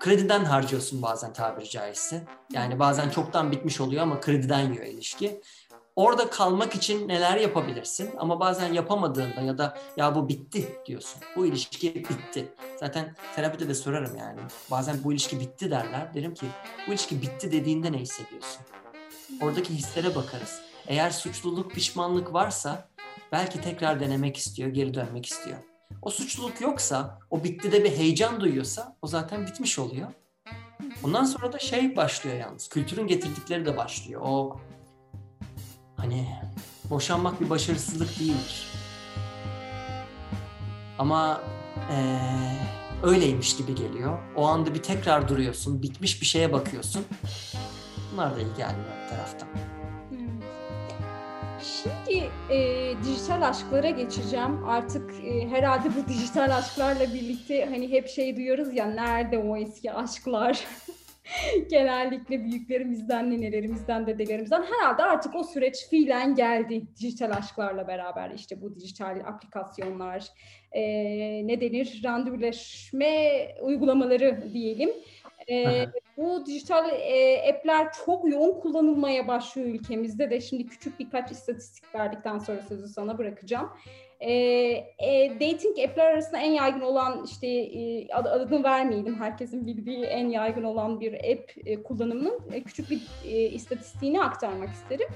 krediden 0.00 0.44
harcıyorsun 0.44 1.02
bazen 1.02 1.32
tabiri 1.32 1.68
caizse. 1.68 2.24
Yani 2.52 2.78
bazen 2.78 3.10
çoktan 3.10 3.52
bitmiş 3.52 3.80
oluyor 3.80 4.02
ama 4.02 4.20
krediden 4.20 4.72
yiyor 4.72 4.86
ilişki. 4.86 5.40
Orada 5.96 6.30
kalmak 6.30 6.74
için 6.74 7.08
neler 7.08 7.36
yapabilirsin 7.36 8.10
ama 8.18 8.40
bazen 8.40 8.72
yapamadığında 8.72 9.40
ya 9.40 9.58
da 9.58 9.78
ya 9.96 10.14
bu 10.14 10.28
bitti 10.28 10.68
diyorsun. 10.86 11.20
Bu 11.36 11.46
ilişki 11.46 11.94
bitti. 11.94 12.52
Zaten 12.80 13.14
terapide 13.36 13.68
de 13.68 13.74
sorarım 13.74 14.16
yani. 14.16 14.40
Bazen 14.70 14.96
bu 15.04 15.12
ilişki 15.12 15.40
bitti 15.40 15.70
derler. 15.70 16.14
Derim 16.14 16.34
ki 16.34 16.46
bu 16.86 16.90
ilişki 16.90 17.22
bitti 17.22 17.52
dediğinde 17.52 17.92
ne 17.92 17.98
hissediyorsun? 17.98 18.60
Oradaki 19.42 19.74
hislere 19.74 20.14
bakarız. 20.14 20.60
Eğer 20.86 21.10
suçluluk, 21.10 21.70
pişmanlık 21.70 22.32
varsa 22.32 22.88
belki 23.32 23.60
tekrar 23.60 24.00
denemek 24.00 24.36
istiyor, 24.36 24.68
geri 24.68 24.94
dönmek 24.94 25.26
istiyor. 25.26 25.69
O 26.02 26.10
suçluluk 26.10 26.60
yoksa, 26.60 27.18
o 27.30 27.44
bitti 27.44 27.72
de 27.72 27.84
bir 27.84 27.90
heyecan 27.96 28.40
duyuyorsa 28.40 28.96
o 29.02 29.06
zaten 29.06 29.46
bitmiş 29.46 29.78
oluyor. 29.78 30.08
Ondan 31.04 31.24
sonra 31.24 31.52
da 31.52 31.58
şey 31.58 31.96
başlıyor 31.96 32.36
yalnız. 32.36 32.68
Kültürün 32.68 33.06
getirdikleri 33.06 33.66
de 33.66 33.76
başlıyor. 33.76 34.20
O 34.24 34.60
hani 35.96 36.28
boşanmak 36.90 37.40
bir 37.40 37.50
başarısızlık 37.50 38.20
değildir. 38.20 38.66
Ama 40.98 41.40
ee, 41.90 42.18
öyleymiş 43.02 43.56
gibi 43.56 43.74
geliyor. 43.74 44.18
O 44.36 44.46
anda 44.46 44.74
bir 44.74 44.82
tekrar 44.82 45.28
duruyorsun, 45.28 45.82
bitmiş 45.82 46.20
bir 46.20 46.26
şeye 46.26 46.52
bakıyorsun. 46.52 47.04
Bunlar 48.12 48.36
da 48.36 48.40
iyi 48.40 48.54
gelmiyor 48.56 49.08
taraftan. 49.10 49.48
Şimdi 51.62 52.30
e, 52.50 52.92
dijital 53.04 53.42
aşklara 53.42 53.90
geçeceğim. 53.90 54.64
Artık 54.64 55.14
e, 55.24 55.48
herhalde 55.48 55.88
bu 55.96 56.08
dijital 56.08 56.56
aşklarla 56.56 57.14
birlikte 57.14 57.64
hani 57.64 57.90
hep 57.90 58.08
şey 58.08 58.36
duyuyoruz 58.36 58.74
ya 58.74 58.86
nerede 58.86 59.38
o 59.38 59.56
eski 59.56 59.92
aşklar? 59.92 60.64
Genellikle 61.70 62.44
büyüklerimizden, 62.44 63.30
nenelerimizden, 63.30 64.06
dedelerimizden 64.06 64.62
herhalde 64.62 65.02
artık 65.02 65.34
o 65.34 65.44
süreç 65.44 65.88
fiilen 65.90 66.34
geldi 66.34 66.82
dijital 67.00 67.30
aşklarla 67.30 67.88
beraber. 67.88 68.30
İşte 68.30 68.62
bu 68.62 68.74
dijital 68.74 69.20
aplikasyonlar, 69.26 70.26
e, 70.72 70.82
ne 71.46 71.60
denir 71.60 72.00
randevuleşme 72.04 73.46
uygulamaları 73.62 74.52
diyelim. 74.52 74.90
Bu 76.16 76.46
dijital 76.46 76.88
e, 76.88 77.50
app'ler 77.50 77.88
çok 78.06 78.30
yoğun 78.30 78.60
kullanılmaya 78.60 79.28
başlıyor 79.28 79.68
ülkemizde 79.68 80.30
de. 80.30 80.40
Şimdi 80.40 80.66
küçük 80.66 81.00
birkaç 81.00 81.30
istatistik 81.30 81.94
verdikten 81.94 82.38
sonra 82.38 82.62
sözü 82.68 82.88
sana 82.88 83.18
bırakacağım. 83.18 83.70
E, 84.20 84.32
e, 84.98 85.30
dating 85.34 85.78
app'ler 85.78 86.06
arasında 86.06 86.38
en 86.38 86.50
yaygın 86.50 86.80
olan 86.80 87.24
işte 87.24 87.46
e, 87.46 88.08
ad, 88.08 88.24
adını 88.24 88.64
vermeyelim. 88.64 89.20
Herkesin 89.20 89.66
bildiği 89.66 90.04
en 90.04 90.28
yaygın 90.28 90.64
olan 90.64 91.00
bir 91.00 91.14
app 91.14 91.52
e, 91.66 91.82
kullanımının 91.82 92.40
e, 92.52 92.62
küçük 92.62 92.90
bir 92.90 93.00
e, 93.24 93.48
istatistiğini 93.48 94.22
aktarmak 94.22 94.68
isterim. 94.68 95.08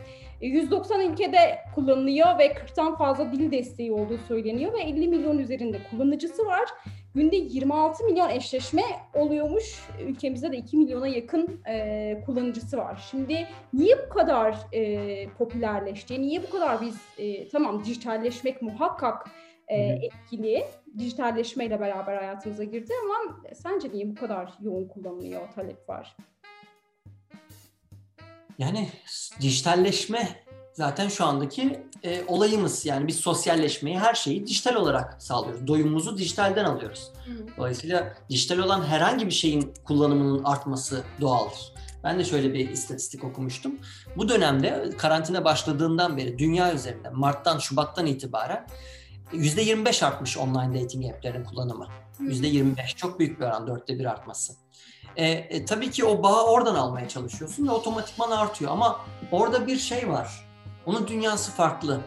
E, 0.45 0.49
190 0.49 1.01
ülkede 1.01 1.59
kullanılıyor 1.75 2.39
ve 2.39 2.47
40'tan 2.47 2.97
fazla 2.97 3.33
dil 3.33 3.51
desteği 3.53 3.93
olduğu 3.93 4.19
söyleniyor 4.19 4.73
ve 4.73 4.81
50 4.81 5.09
milyon 5.09 5.39
üzerinde 5.39 5.79
kullanıcısı 5.91 6.47
var. 6.47 6.69
Günde 7.15 7.37
26 7.37 8.05
milyon 8.05 8.29
eşleşme 8.29 8.83
oluyormuş. 9.15 9.89
Ülkemizde 10.07 10.53
de 10.53 10.57
2 10.57 10.77
milyona 10.77 11.09
yakın 11.09 11.61
e, 11.69 12.23
kullanıcısı 12.27 12.77
var. 12.77 13.05
Şimdi 13.11 13.47
niye 13.73 13.97
bu 14.07 14.15
kadar 14.15 14.57
e, 14.73 15.29
popülerleşti? 15.29 16.23
Niye 16.23 16.43
bu 16.43 16.51
kadar 16.51 16.81
biz 16.81 16.97
e, 17.19 17.49
tamam 17.49 17.85
dijitalleşmek 17.85 18.63
muhakkak 18.63 19.31
e, 19.69 19.77
etkili. 19.77 20.65
Dijitalleşmeyle 20.99 21.81
beraber 21.81 22.17
hayatımıza 22.17 22.65
girdi 22.65 22.93
ama 23.05 23.37
sence 23.55 23.89
niye 23.93 24.11
bu 24.11 24.15
kadar 24.15 24.53
yoğun 24.61 24.89
kullanılıyor, 24.89 25.41
talep 25.55 25.89
var? 25.89 26.17
Yani 28.59 28.89
dijitalleşme 29.41 30.45
zaten 30.73 31.09
şu 31.09 31.25
andaki 31.25 31.83
e, 32.03 32.25
olayımız. 32.27 32.87
Yani 32.87 33.07
biz 33.07 33.17
sosyalleşmeyi, 33.17 33.99
her 33.99 34.15
şeyi 34.15 34.47
dijital 34.47 34.75
olarak 34.75 35.23
sağlıyoruz. 35.23 35.67
Doyumumuzu 35.67 36.19
dijitalden 36.19 36.65
alıyoruz. 36.65 37.13
Dolayısıyla 37.57 38.15
dijital 38.31 38.59
olan 38.59 38.85
herhangi 38.85 39.27
bir 39.27 39.33
şeyin 39.33 39.75
kullanımının 39.85 40.45
artması 40.45 41.05
doğaldır. 41.21 41.75
Ben 42.05 42.19
de 42.19 42.25
şöyle 42.25 42.55
bir 42.55 42.69
istatistik 42.69 43.25
okumuştum. 43.25 43.79
Bu 44.17 44.29
dönemde 44.29 44.91
karantina 44.99 45.45
başladığından 45.45 46.17
beri 46.17 46.39
dünya 46.39 46.75
üzerinde 46.75 47.11
Mart'tan 47.11 47.59
Şubat'tan 47.59 48.07
itibaren 48.07 48.67
%25 49.33 50.05
artmış 50.05 50.39
online 50.39 50.83
dating 50.83 51.05
app'lerin 51.05 51.45
kullanımı. 51.45 51.89
%25 52.21 52.97
çok 52.97 53.19
büyük 53.19 53.41
bir 53.41 53.45
oran, 53.45 53.67
dörtte 53.67 53.99
bir 53.99 54.05
artması. 54.05 54.53
E, 55.17 55.27
e, 55.27 55.65
tabii 55.65 55.91
ki 55.91 56.05
o 56.05 56.23
bağı 56.23 56.45
oradan 56.45 56.75
almaya 56.75 57.09
çalışıyorsun 57.09 57.67
ve 57.67 57.71
otomatikman 57.71 58.31
artıyor 58.31 58.71
ama 58.71 59.01
orada 59.33 59.67
bir 59.67 59.79
şey 59.79 60.09
var. 60.09 60.49
Onun 60.87 61.09
dünyası 61.09 61.53
farklı. 61.53 62.01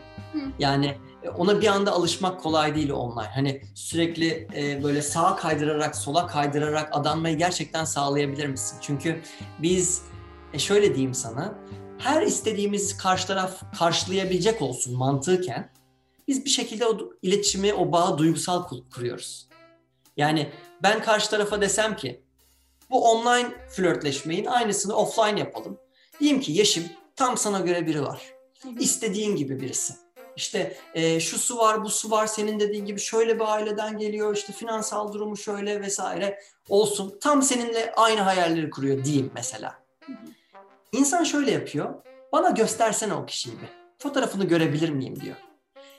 Yani 0.60 0.98
ona 1.38 1.62
bir 1.62 1.68
anda 1.68 1.92
alışmak 1.92 2.42
kolay 2.42 2.76
değil 2.76 2.92
online. 2.92 3.28
Hani 3.28 3.62
sürekli 3.76 4.48
e, 4.56 4.84
böyle 4.84 5.02
sağa 5.02 5.36
kaydırarak, 5.36 5.96
sola 5.96 6.28
kaydırarak 6.28 6.90
adanmayı 6.92 7.38
gerçekten 7.38 7.86
sağlayabilir 7.86 8.48
misin? 8.48 8.78
Çünkü 8.82 9.22
biz 9.60 10.02
e, 10.54 10.60
şöyle 10.60 10.96
diyeyim 10.96 11.14
sana, 11.14 11.56
her 11.98 12.22
istediğimiz 12.22 12.98
karşı 12.98 13.28
taraf 13.28 13.78
karşılayabilecek 13.80 14.62
olsun 14.62 14.98
mantıken 14.98 15.70
biz 16.28 16.46
bir 16.46 16.50
şekilde 16.50 16.86
o 16.86 16.98
iletişimi, 17.22 17.74
o 17.74 17.92
bağı 17.92 18.18
duygusal 18.18 18.68
kuruyoruz. 18.94 19.48
Yani 20.18 20.50
ben 20.84 21.02
karşı 21.02 21.30
tarafa 21.30 21.62
desem 21.62 21.96
ki 21.96 22.22
bu 22.90 23.12
online 23.12 23.50
flörtleşmeyin 23.70 24.46
aynısını 24.46 24.96
offline 24.96 25.40
yapalım. 25.40 25.78
Diyeyim 26.20 26.42
ki 26.42 26.52
Yeşim 26.52 26.84
tam 27.16 27.38
sana 27.38 27.60
göre 27.60 27.88
biri 27.88 28.04
var. 28.04 28.22
İstediğin 28.80 29.36
gibi 29.36 29.62
birisi. 29.62 29.94
İşte 30.36 30.78
e, 30.94 31.20
şu 31.20 31.40
su 31.40 31.58
var, 31.58 31.84
bu 31.84 31.90
su 31.90 32.12
var, 32.12 32.28
senin 32.28 32.60
dediğin 32.60 32.86
gibi 32.86 33.00
şöyle 33.00 33.36
bir 33.36 33.54
aileden 33.54 33.98
geliyor, 33.98 34.36
işte 34.36 34.54
finansal 34.54 35.14
durumu 35.14 35.38
şöyle 35.38 35.82
vesaire 35.82 36.40
olsun. 36.70 37.18
Tam 37.22 37.42
seninle 37.42 37.94
aynı 37.96 38.22
hayalleri 38.22 38.70
kuruyor 38.70 39.04
diyeyim 39.04 39.32
mesela. 39.36 39.80
İnsan 40.92 41.24
şöyle 41.24 41.52
yapıyor, 41.52 41.94
bana 42.32 42.50
göstersene 42.50 43.14
o 43.14 43.26
kişiyi 43.26 43.52
bir. 43.52 43.70
Fotoğrafını 44.00 44.46
görebilir 44.46 44.90
miyim 44.90 45.22
diyor. 45.22 45.36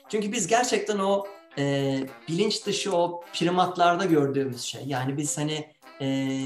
Çünkü 0.09 0.31
biz 0.31 0.47
gerçekten 0.47 0.99
o 0.99 1.25
e, 1.57 1.95
bilinç 2.27 2.65
dışı 2.65 2.95
o 2.95 3.23
primatlarda 3.33 4.05
gördüğümüz 4.05 4.61
şey. 4.61 4.81
Yani 4.85 5.17
biz 5.17 5.37
hani 5.37 5.73
e, 6.01 6.39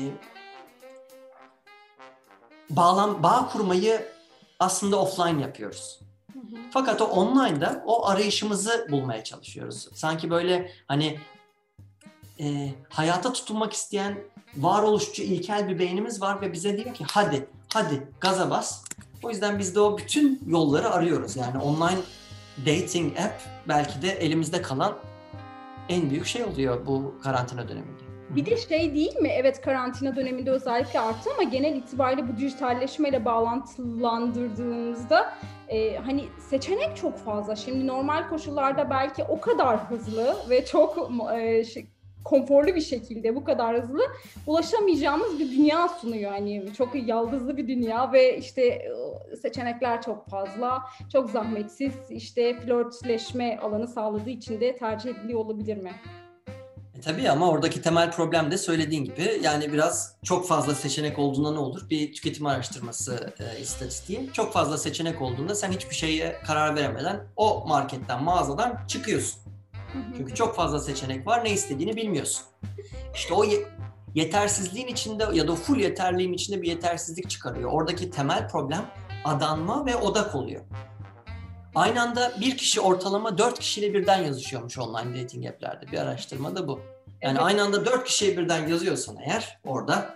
bağlam 2.75 3.23
bağ 3.23 3.49
kurmayı 3.51 4.05
aslında 4.59 4.99
offline 4.99 5.41
yapıyoruz. 5.41 5.99
Fakat 6.71 7.01
o 7.01 7.05
online'da 7.05 7.83
o 7.85 8.05
arayışımızı 8.05 8.87
bulmaya 8.91 9.23
çalışıyoruz. 9.23 9.87
Sanki 9.93 10.29
böyle 10.29 10.71
hani 10.87 11.19
e, 12.39 12.73
hayata 12.89 13.33
tutunmak 13.33 13.73
isteyen 13.73 14.17
varoluşçu 14.57 15.21
ilkel 15.21 15.69
bir 15.69 15.79
beynimiz 15.79 16.21
var 16.21 16.41
ve 16.41 16.53
bize 16.53 16.77
diyor 16.77 16.95
ki 16.95 17.05
hadi 17.11 17.47
hadi 17.73 18.07
gaza 18.19 18.49
bas. 18.49 18.83
O 19.23 19.29
yüzden 19.29 19.59
biz 19.59 19.75
de 19.75 19.79
o 19.79 19.97
bütün 19.97 20.41
yolları 20.47 20.89
arıyoruz. 20.89 21.35
Yani 21.35 21.57
online 21.57 22.01
dating 22.65 23.19
app 23.19 23.41
belki 23.67 24.01
de 24.01 24.11
elimizde 24.11 24.61
kalan 24.61 24.97
en 25.89 26.09
büyük 26.09 26.25
şey 26.25 26.43
oluyor 26.43 26.85
bu 26.85 27.15
karantina 27.23 27.67
döneminde. 27.67 28.12
Bir 28.35 28.45
de 28.45 28.57
şey 28.57 28.93
değil 28.93 29.15
mi? 29.15 29.29
Evet 29.29 29.61
karantina 29.61 30.15
döneminde 30.15 30.51
özellikle 30.51 30.99
arttı 30.99 31.29
ama 31.33 31.43
genel 31.43 31.75
itibariyle 31.75 32.27
bu 32.27 32.37
dijitalleşmeyle 32.37 33.25
bağlantılandırdığımızda 33.25 35.33
e, 35.67 35.97
hani 35.97 36.25
seçenek 36.49 36.95
çok 36.95 37.17
fazla. 37.17 37.55
Şimdi 37.55 37.87
normal 37.87 38.29
koşullarda 38.29 38.89
belki 38.89 39.23
o 39.23 39.41
kadar 39.41 39.89
hızlı 39.89 40.35
ve 40.49 40.65
çok 40.65 41.09
e, 41.35 41.63
şey, 41.63 41.85
konforlu 42.25 42.75
bir 42.75 42.81
şekilde 42.81 43.35
bu 43.35 43.43
kadar 43.43 43.81
hızlı 43.81 44.01
ulaşamayacağımız 44.47 45.39
bir 45.39 45.51
dünya 45.51 45.87
sunuyor. 45.87 46.31
Yani 46.31 46.73
çok 46.77 47.07
yaldızlı 47.07 47.57
bir 47.57 47.67
dünya 47.67 48.13
ve 48.13 48.37
işte 48.37 48.61
e, 48.61 49.35
seçenekler 49.35 50.01
çok 50.01 50.29
fazla, 50.29 50.81
çok 51.11 51.29
zahmetsiz, 51.29 51.93
işte 52.09 52.59
flörtleşme 52.59 53.57
alanı 53.57 53.87
sağladığı 53.87 54.29
için 54.29 54.61
de 54.61 54.75
tercih 54.75 55.09
ediliyor 55.09 55.39
olabilir 55.39 55.77
mi? 55.77 55.91
Tabii 57.05 57.29
ama 57.29 57.49
oradaki 57.49 57.81
temel 57.81 58.11
problem 58.11 58.51
de 58.51 58.57
söylediğin 58.57 59.05
gibi 59.05 59.39
yani 59.43 59.73
biraz 59.73 60.15
çok 60.23 60.47
fazla 60.47 60.75
seçenek 60.75 61.19
olduğunda 61.19 61.51
ne 61.51 61.59
olur? 61.59 61.89
Bir 61.89 62.13
tüketim 62.13 62.45
araştırması 62.45 63.33
e, 63.39 63.59
istatistiği. 63.59 64.29
Çok 64.33 64.53
fazla 64.53 64.77
seçenek 64.77 65.21
olduğunda 65.21 65.55
sen 65.55 65.71
hiçbir 65.71 65.95
şeye 65.95 66.41
karar 66.47 66.75
veremeden 66.75 67.27
o 67.35 67.65
marketten, 67.67 68.23
mağazadan 68.23 68.79
çıkıyorsun. 68.87 69.41
Çünkü 70.17 70.35
çok 70.35 70.55
fazla 70.55 70.79
seçenek 70.79 71.27
var, 71.27 71.43
ne 71.45 71.51
istediğini 71.51 71.95
bilmiyorsun. 71.95 72.43
İşte 73.15 73.33
o 73.33 73.43
ye- 73.43 73.65
yetersizliğin 74.15 74.87
içinde 74.87 75.25
ya 75.33 75.47
da 75.47 75.55
full 75.55 75.79
yeterliğin 75.79 76.33
içinde 76.33 76.61
bir 76.61 76.67
yetersizlik 76.67 77.29
çıkarıyor. 77.29 77.71
Oradaki 77.71 78.09
temel 78.11 78.47
problem 78.47 78.85
adanma 79.25 79.85
ve 79.85 79.95
odak 79.95 80.35
oluyor. 80.35 80.61
Aynı 81.75 82.01
anda 82.01 82.31
bir 82.41 82.57
kişi 82.57 82.81
ortalama 82.81 83.37
dört 83.37 83.59
kişiyle 83.59 83.93
birden 83.93 84.23
yazışıyormuş 84.23 84.77
online 84.77 85.23
dating 85.23 85.45
app'lerde. 85.45 85.91
Bir 85.91 85.97
araştırma 85.97 86.55
da 86.55 86.67
bu. 86.67 86.92
Yani 87.23 87.37
Evet. 87.37 87.45
aynı 87.45 87.63
anda 87.63 87.85
dört 87.85 88.03
kişiye 88.03 88.37
birden 88.37 88.67
yazıyorsan 88.67 89.17
eğer 89.25 89.59
orada 89.65 90.15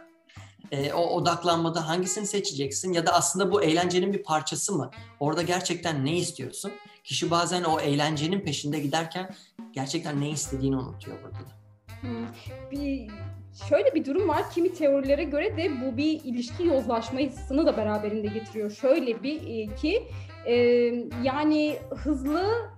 e, 0.72 0.94
o 0.94 1.02
odaklanmada 1.02 1.88
hangisini 1.88 2.28
seçeceksin 2.28 2.94
ya 2.94 3.06
da 3.06 3.14
aslında 3.14 3.52
bu 3.52 3.64
eğlencenin 3.64 4.14
bir 4.14 4.24
parçası 4.24 4.74
mı? 4.74 4.92
Orada 5.20 5.42
gerçekten 5.42 6.06
ne 6.06 6.18
istiyorsun? 6.18 6.72
Kişi 7.04 7.32
bazen 7.32 7.64
o 7.64 7.80
eğlencenin 7.80 8.40
peşinde 8.40 8.80
giderken 8.80 9.36
gerçekten 9.74 10.22
ne 10.22 10.30
istediğini 10.30 10.76
unutuyor 10.76 11.18
burada 11.24 11.36
da. 11.36 11.58
Hmm. 12.02 12.28
Bir 12.72 13.12
şöyle 13.70 13.96
bir 13.96 14.06
durum 14.06 14.28
var. 14.28 14.52
Kimi 14.54 14.74
teorilere 14.74 15.24
göre 15.24 15.58
de 15.58 15.72
bu 15.82 15.98
bir 15.98 16.24
ilişki 16.24 16.64
yozlaşmasını 16.64 17.66
da 17.66 17.78
beraberinde 17.78 18.28
getiriyor. 18.28 18.72
Şöyle 18.72 19.24
bir 19.24 19.42
e, 19.42 19.76
ki 19.76 20.08
e, 20.46 20.54
yani 21.24 21.78
hızlı 21.96 22.70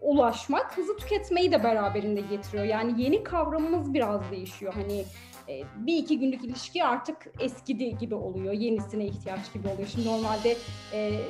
ulaşmak, 0.00 0.78
hızlı 0.78 0.96
tüketmeyi 0.96 1.52
de 1.52 1.64
beraberinde 1.64 2.20
getiriyor. 2.20 2.64
Yani 2.64 3.02
yeni 3.02 3.22
kavramımız 3.22 3.94
biraz 3.94 4.30
değişiyor. 4.30 4.74
Hani 4.74 5.04
e, 5.48 5.62
bir 5.76 5.96
iki 5.96 6.18
günlük 6.18 6.44
ilişki 6.44 6.84
artık 6.84 7.26
eskidi 7.40 7.98
gibi 7.98 8.14
oluyor. 8.14 8.52
Yenisine 8.52 9.06
ihtiyaç 9.06 9.52
gibi 9.52 9.68
oluyor. 9.68 9.88
Şimdi 9.88 10.08
normalde 10.08 10.56
e, 10.92 11.20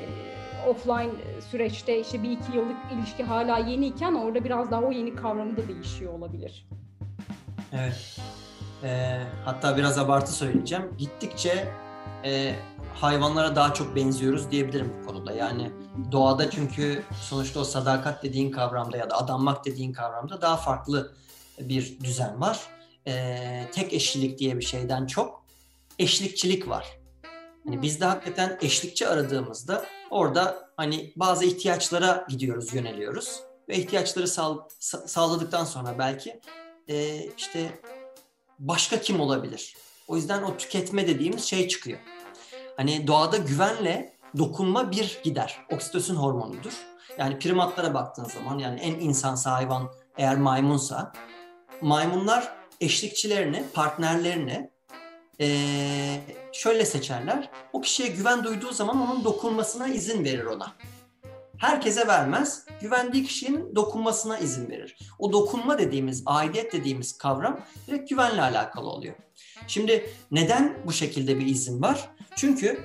offline 0.69 1.11
süreçte 1.51 2.01
işte 2.01 2.23
bir 2.23 2.31
iki 2.31 2.57
yıllık 2.57 2.77
ilişki 2.95 3.23
hala 3.25 3.59
yeniyken 3.59 4.15
orada 4.15 4.45
biraz 4.45 4.71
daha 4.71 4.83
o 4.83 4.93
yeni 4.93 5.15
kavramı 5.15 5.57
da 5.57 5.69
değişiyor 5.69 6.15
olabilir. 6.15 6.69
Evet. 7.73 8.19
Ee, 8.85 9.21
hatta 9.45 9.77
biraz 9.77 9.99
abartı 9.99 10.33
söyleyeceğim. 10.33 10.85
Gittikçe 10.99 11.69
e, 12.25 12.55
hayvanlara 12.95 13.57
daha 13.57 13.75
çok 13.75 13.97
benziyoruz 13.97 14.51
diyebilirim 14.51 14.93
bu 15.03 15.07
konuda. 15.07 15.33
Yani 15.33 15.71
doğada 16.13 16.51
çünkü 16.51 17.03
sonuçta 17.23 17.61
o 17.61 17.65
sadakat 17.65 18.23
dediğin 18.23 18.51
kavramda 18.51 18.97
ya 18.97 19.11
da 19.11 19.17
adanmak 19.17 19.65
dediğin 19.65 19.93
kavramda 19.93 20.41
daha 20.41 20.57
farklı 20.57 21.15
bir 21.61 22.01
düzen 22.01 22.41
var. 22.41 22.61
Ee, 23.07 23.71
tek 23.73 23.93
eşlilik 23.93 24.39
diye 24.39 24.59
bir 24.59 24.65
şeyden 24.65 25.07
çok 25.07 25.45
eşlikçilik 25.99 26.69
var. 26.69 26.99
Hani 27.65 27.83
biz 27.83 28.01
de 28.01 28.05
hakikaten 28.05 28.59
eşlikçi 28.63 29.09
aradığımızda 29.09 29.85
orada 30.11 30.71
hani 30.77 31.13
bazı 31.17 31.45
ihtiyaçlara 31.45 32.27
gidiyoruz, 32.29 32.75
yöneliyoruz. 32.75 33.41
Ve 33.69 33.77
ihtiyaçları 33.77 34.29
sağ, 34.29 34.43
sa- 34.81 35.09
sağladıktan 35.09 35.65
sonra 35.65 35.99
belki 35.99 36.41
e, 36.89 37.27
işte 37.37 37.81
başka 38.59 39.01
kim 39.01 39.21
olabilir? 39.21 39.77
O 40.09 40.17
yüzden 40.17 40.43
o 40.43 40.57
tüketme 40.57 41.09
dediğimiz 41.09 41.45
şey 41.45 41.69
çıkıyor. 41.69 41.99
Hani 42.77 43.07
doğada 43.07 43.37
güvenle 43.37 44.18
dokunma 44.39 44.91
bir 44.91 45.21
gider. 45.25 45.59
Oksitosin 45.73 46.15
hormonudur. 46.15 46.73
Yani 47.19 47.39
primatlara 47.39 47.95
baktığın 47.95 48.25
zaman 48.25 48.59
yani 48.59 48.81
en 48.81 48.95
insansa 48.95 49.53
hayvan 49.53 49.91
eğer 50.19 50.37
maymunsa 50.37 51.13
maymunlar 51.81 52.53
eşlikçilerini, 52.81 53.65
partnerlerini 53.75 54.71
eee, 55.39 56.21
şöyle 56.53 56.85
seçerler. 56.85 57.51
O 57.73 57.81
kişiye 57.81 58.09
güven 58.09 58.45
duyduğu 58.45 58.73
zaman 58.73 59.09
onun 59.09 59.25
dokunmasına 59.25 59.89
izin 59.89 60.25
verir 60.25 60.45
ona. 60.45 60.73
Herkese 61.59 62.07
vermez, 62.07 62.67
güvendiği 62.81 63.25
kişinin 63.25 63.75
dokunmasına 63.75 64.39
izin 64.39 64.71
verir. 64.71 64.99
O 65.19 65.33
dokunma 65.33 65.79
dediğimiz, 65.79 66.23
aidiyet 66.27 66.73
dediğimiz 66.73 67.19
kavram 67.19 67.61
direkt 67.87 68.11
güvenle 68.11 68.43
alakalı 68.43 68.89
oluyor. 68.89 69.15
Şimdi 69.67 70.11
neden 70.31 70.79
bu 70.87 70.93
şekilde 70.93 71.39
bir 71.39 71.47
izin 71.47 71.83
var? 71.83 72.09
Çünkü 72.37 72.85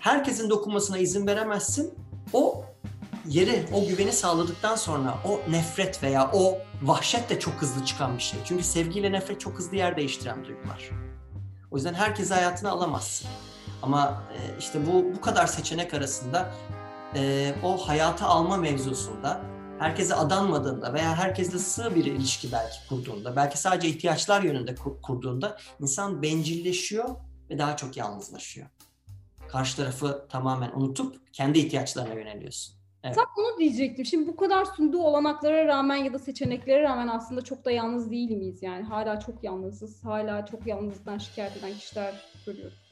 herkesin 0.00 0.50
dokunmasına 0.50 0.98
izin 0.98 1.26
veremezsin. 1.26 1.94
O 2.32 2.64
yeri, 3.26 3.66
o 3.72 3.86
güveni 3.86 4.12
sağladıktan 4.12 4.76
sonra 4.76 5.14
o 5.24 5.50
nefret 5.50 6.02
veya 6.02 6.30
o 6.32 6.58
vahşet 6.82 7.30
de 7.30 7.40
çok 7.40 7.54
hızlı 7.54 7.84
çıkan 7.84 8.16
bir 8.16 8.22
şey. 8.22 8.40
Çünkü 8.44 8.64
sevgiyle 8.64 9.12
nefret 9.12 9.40
çok 9.40 9.58
hızlı 9.58 9.76
yer 9.76 9.96
değiştiren 9.96 10.44
duygular. 10.44 10.90
O 11.70 11.76
yüzden 11.76 11.94
herkesi 11.94 12.34
hayatına 12.34 12.70
alamazsın. 12.70 13.28
Ama 13.82 14.22
e, 14.32 14.58
işte 14.58 14.86
bu 14.86 15.14
bu 15.16 15.20
kadar 15.20 15.46
seçenek 15.46 15.94
arasında 15.94 16.54
e, 17.14 17.54
o 17.64 17.76
hayata 17.88 18.26
alma 18.26 18.56
mevzusunda 18.56 19.40
herkese 19.78 20.14
adanmadığında 20.14 20.94
veya 20.94 21.16
herkesle 21.16 21.58
sığ 21.58 21.94
bir 21.94 22.04
ilişki 22.04 22.52
belki 22.52 22.88
kurduğunda, 22.88 23.36
belki 23.36 23.58
sadece 23.58 23.88
ihtiyaçlar 23.88 24.42
yönünde 24.42 24.74
kur- 24.74 25.02
kurduğunda 25.02 25.58
insan 25.80 26.22
bencilleşiyor 26.22 27.08
ve 27.50 27.58
daha 27.58 27.76
çok 27.76 27.96
yalnızlaşıyor. 27.96 28.66
Karşı 29.48 29.76
tarafı 29.76 30.26
tamamen 30.28 30.70
unutup 30.74 31.32
kendi 31.32 31.58
ihtiyaçlarına 31.58 32.14
yöneliyorsun. 32.14 32.78
Evet. 33.04 33.14
Tam 33.14 33.26
onu 33.38 33.58
diyecektim. 33.58 34.04
Şimdi 34.04 34.28
bu 34.28 34.36
kadar 34.36 34.64
sunduğu 34.64 35.02
olanaklara 35.02 35.66
rağmen 35.66 35.96
ya 35.96 36.12
da 36.12 36.18
seçeneklere 36.18 36.82
rağmen 36.82 37.08
aslında 37.08 37.42
çok 37.42 37.64
da 37.64 37.70
yalnız 37.70 38.10
değil 38.10 38.30
miyiz? 38.30 38.62
Yani 38.62 38.82
hala 38.82 39.20
çok 39.20 39.44
yalnızız. 39.44 40.04
Hala 40.04 40.46
çok 40.46 40.66
yalnızlıktan 40.66 41.18
şikayet 41.18 41.56
eden 41.56 41.72
kişiler 41.72 42.14
görüyoruz. 42.46 42.90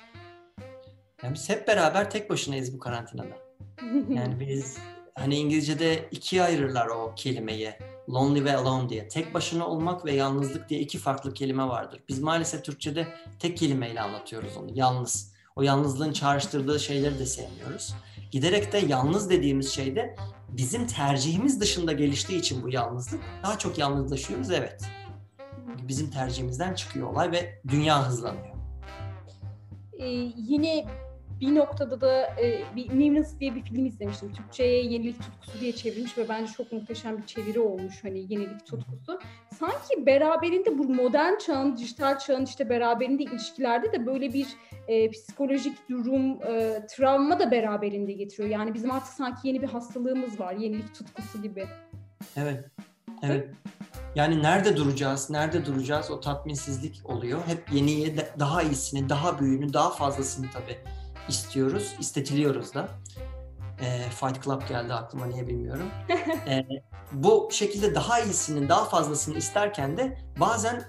Yani 1.22 1.34
biz 1.34 1.48
hep 1.48 1.68
beraber 1.68 2.10
tek 2.10 2.30
başınayız 2.30 2.74
bu 2.74 2.78
karantinada. 2.78 3.36
Yani 4.10 4.40
biz 4.40 4.78
hani 5.14 5.36
İngilizce'de 5.36 6.08
ikiye 6.10 6.42
ayırırlar 6.42 6.86
o 6.86 7.14
kelimeyi. 7.16 7.72
Lonely 8.10 8.44
ve 8.44 8.56
alone 8.56 8.88
diye. 8.88 9.08
Tek 9.08 9.34
başına 9.34 9.66
olmak 9.66 10.04
ve 10.04 10.12
yalnızlık 10.12 10.68
diye 10.68 10.80
iki 10.80 10.98
farklı 10.98 11.34
kelime 11.34 11.68
vardır. 11.68 12.00
Biz 12.08 12.22
maalesef 12.22 12.64
Türkçe'de 12.64 13.06
tek 13.38 13.56
kelimeyle 13.56 14.00
anlatıyoruz 14.00 14.56
onu. 14.56 14.70
Yalnız. 14.74 15.35
O 15.56 15.62
yalnızlığın 15.62 16.12
çağrıştırdığı 16.12 16.80
şeyleri 16.80 17.18
de 17.18 17.26
sevmiyoruz. 17.26 17.94
Giderek 18.30 18.72
de 18.72 18.78
yalnız 18.78 19.30
dediğimiz 19.30 19.70
şeyde 19.70 20.16
bizim 20.48 20.86
tercihimiz 20.86 21.60
dışında 21.60 21.92
geliştiği 21.92 22.40
için 22.40 22.62
bu 22.62 22.70
yalnızlık 22.70 23.20
daha 23.42 23.58
çok 23.58 23.78
yalnızlaşıyoruz 23.78 24.50
evet. 24.50 24.82
Bizim 25.88 26.10
tercihimizden 26.10 26.74
çıkıyor 26.74 27.10
olay 27.10 27.32
ve 27.32 27.60
dünya 27.68 28.08
hızlanıyor. 28.08 28.56
Ee, 29.98 30.06
yine 30.36 30.86
bir 31.40 31.54
noktada 31.54 32.00
da 32.00 32.22
e, 32.42 32.62
bir 32.76 32.88
Newness 32.88 33.40
diye 33.40 33.54
bir 33.54 33.62
film 33.62 33.86
izlemiştim. 33.86 34.32
Türkçe'ye 34.32 34.84
yenilik 34.84 35.22
tutkusu 35.22 35.60
diye 35.60 35.72
çevrilmiş 35.72 36.18
ve 36.18 36.28
bence 36.28 36.52
çok 36.52 36.72
muhteşem 36.72 37.18
bir 37.18 37.26
çeviri 37.26 37.60
olmuş 37.60 38.04
hani 38.04 38.18
yenilik 38.18 38.66
tutkusu. 38.66 39.20
Sanki 39.58 40.06
beraberinde 40.06 40.78
bu 40.78 40.84
modern 40.84 41.38
çağın, 41.38 41.76
dijital 41.76 42.18
çağın 42.18 42.44
işte 42.44 42.68
beraberinde 42.68 43.22
ilişkilerde 43.22 43.92
de 43.92 44.06
böyle 44.06 44.32
bir 44.32 44.46
e, 44.88 45.10
psikolojik 45.10 45.88
durum, 45.90 46.42
e, 46.42 46.86
travma 46.86 47.38
da 47.40 47.50
beraberinde 47.50 48.12
getiriyor. 48.12 48.48
Yani 48.48 48.74
bizim 48.74 48.90
artık 48.90 49.12
sanki 49.12 49.48
yeni 49.48 49.62
bir 49.62 49.68
hastalığımız 49.68 50.40
var, 50.40 50.54
yenilik 50.54 50.94
tutkusu 50.94 51.42
gibi. 51.42 51.66
Evet. 52.36 52.64
Evet. 53.22 53.50
Yani 54.14 54.42
nerede 54.42 54.76
duracağız, 54.76 55.30
nerede 55.30 55.66
duracağız 55.66 56.10
o 56.10 56.20
tatminsizlik 56.20 57.02
oluyor. 57.04 57.40
Hep 57.46 57.72
yeniye, 57.72 58.16
daha 58.38 58.62
iyisini, 58.62 59.08
daha 59.08 59.40
büyüğünü, 59.40 59.72
daha 59.72 59.90
fazlasını 59.90 60.46
tabii 60.52 60.76
istiyoruz, 61.28 61.94
istetiliyoruz 62.00 62.74
da. 62.74 62.88
Ee, 63.80 64.02
Fight 64.10 64.44
Club 64.44 64.68
geldi 64.68 64.94
aklıma 64.94 65.26
niye 65.26 65.46
bilmiyorum. 65.46 65.90
Ee, 66.48 66.66
bu 67.12 67.48
şekilde 67.52 67.94
daha 67.94 68.20
iyisini, 68.20 68.68
daha 68.68 68.84
fazlasını 68.84 69.38
isterken 69.38 69.96
de 69.96 70.18
bazen 70.40 70.84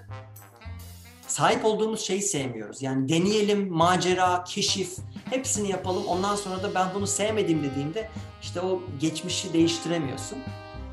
sahip 1.26 1.64
olduğumuz 1.64 2.00
şeyi 2.00 2.22
sevmiyoruz. 2.22 2.82
Yani 2.82 3.08
deneyelim, 3.08 3.72
macera, 3.72 4.44
keşif 4.44 4.96
hepsini 5.30 5.70
yapalım. 5.70 6.06
Ondan 6.06 6.36
sonra 6.36 6.62
da 6.62 6.74
ben 6.74 6.86
bunu 6.94 7.06
sevmedim 7.06 7.62
dediğimde 7.62 8.08
işte 8.42 8.60
o 8.60 8.82
geçmişi 9.00 9.52
değiştiremiyorsun. 9.52 10.38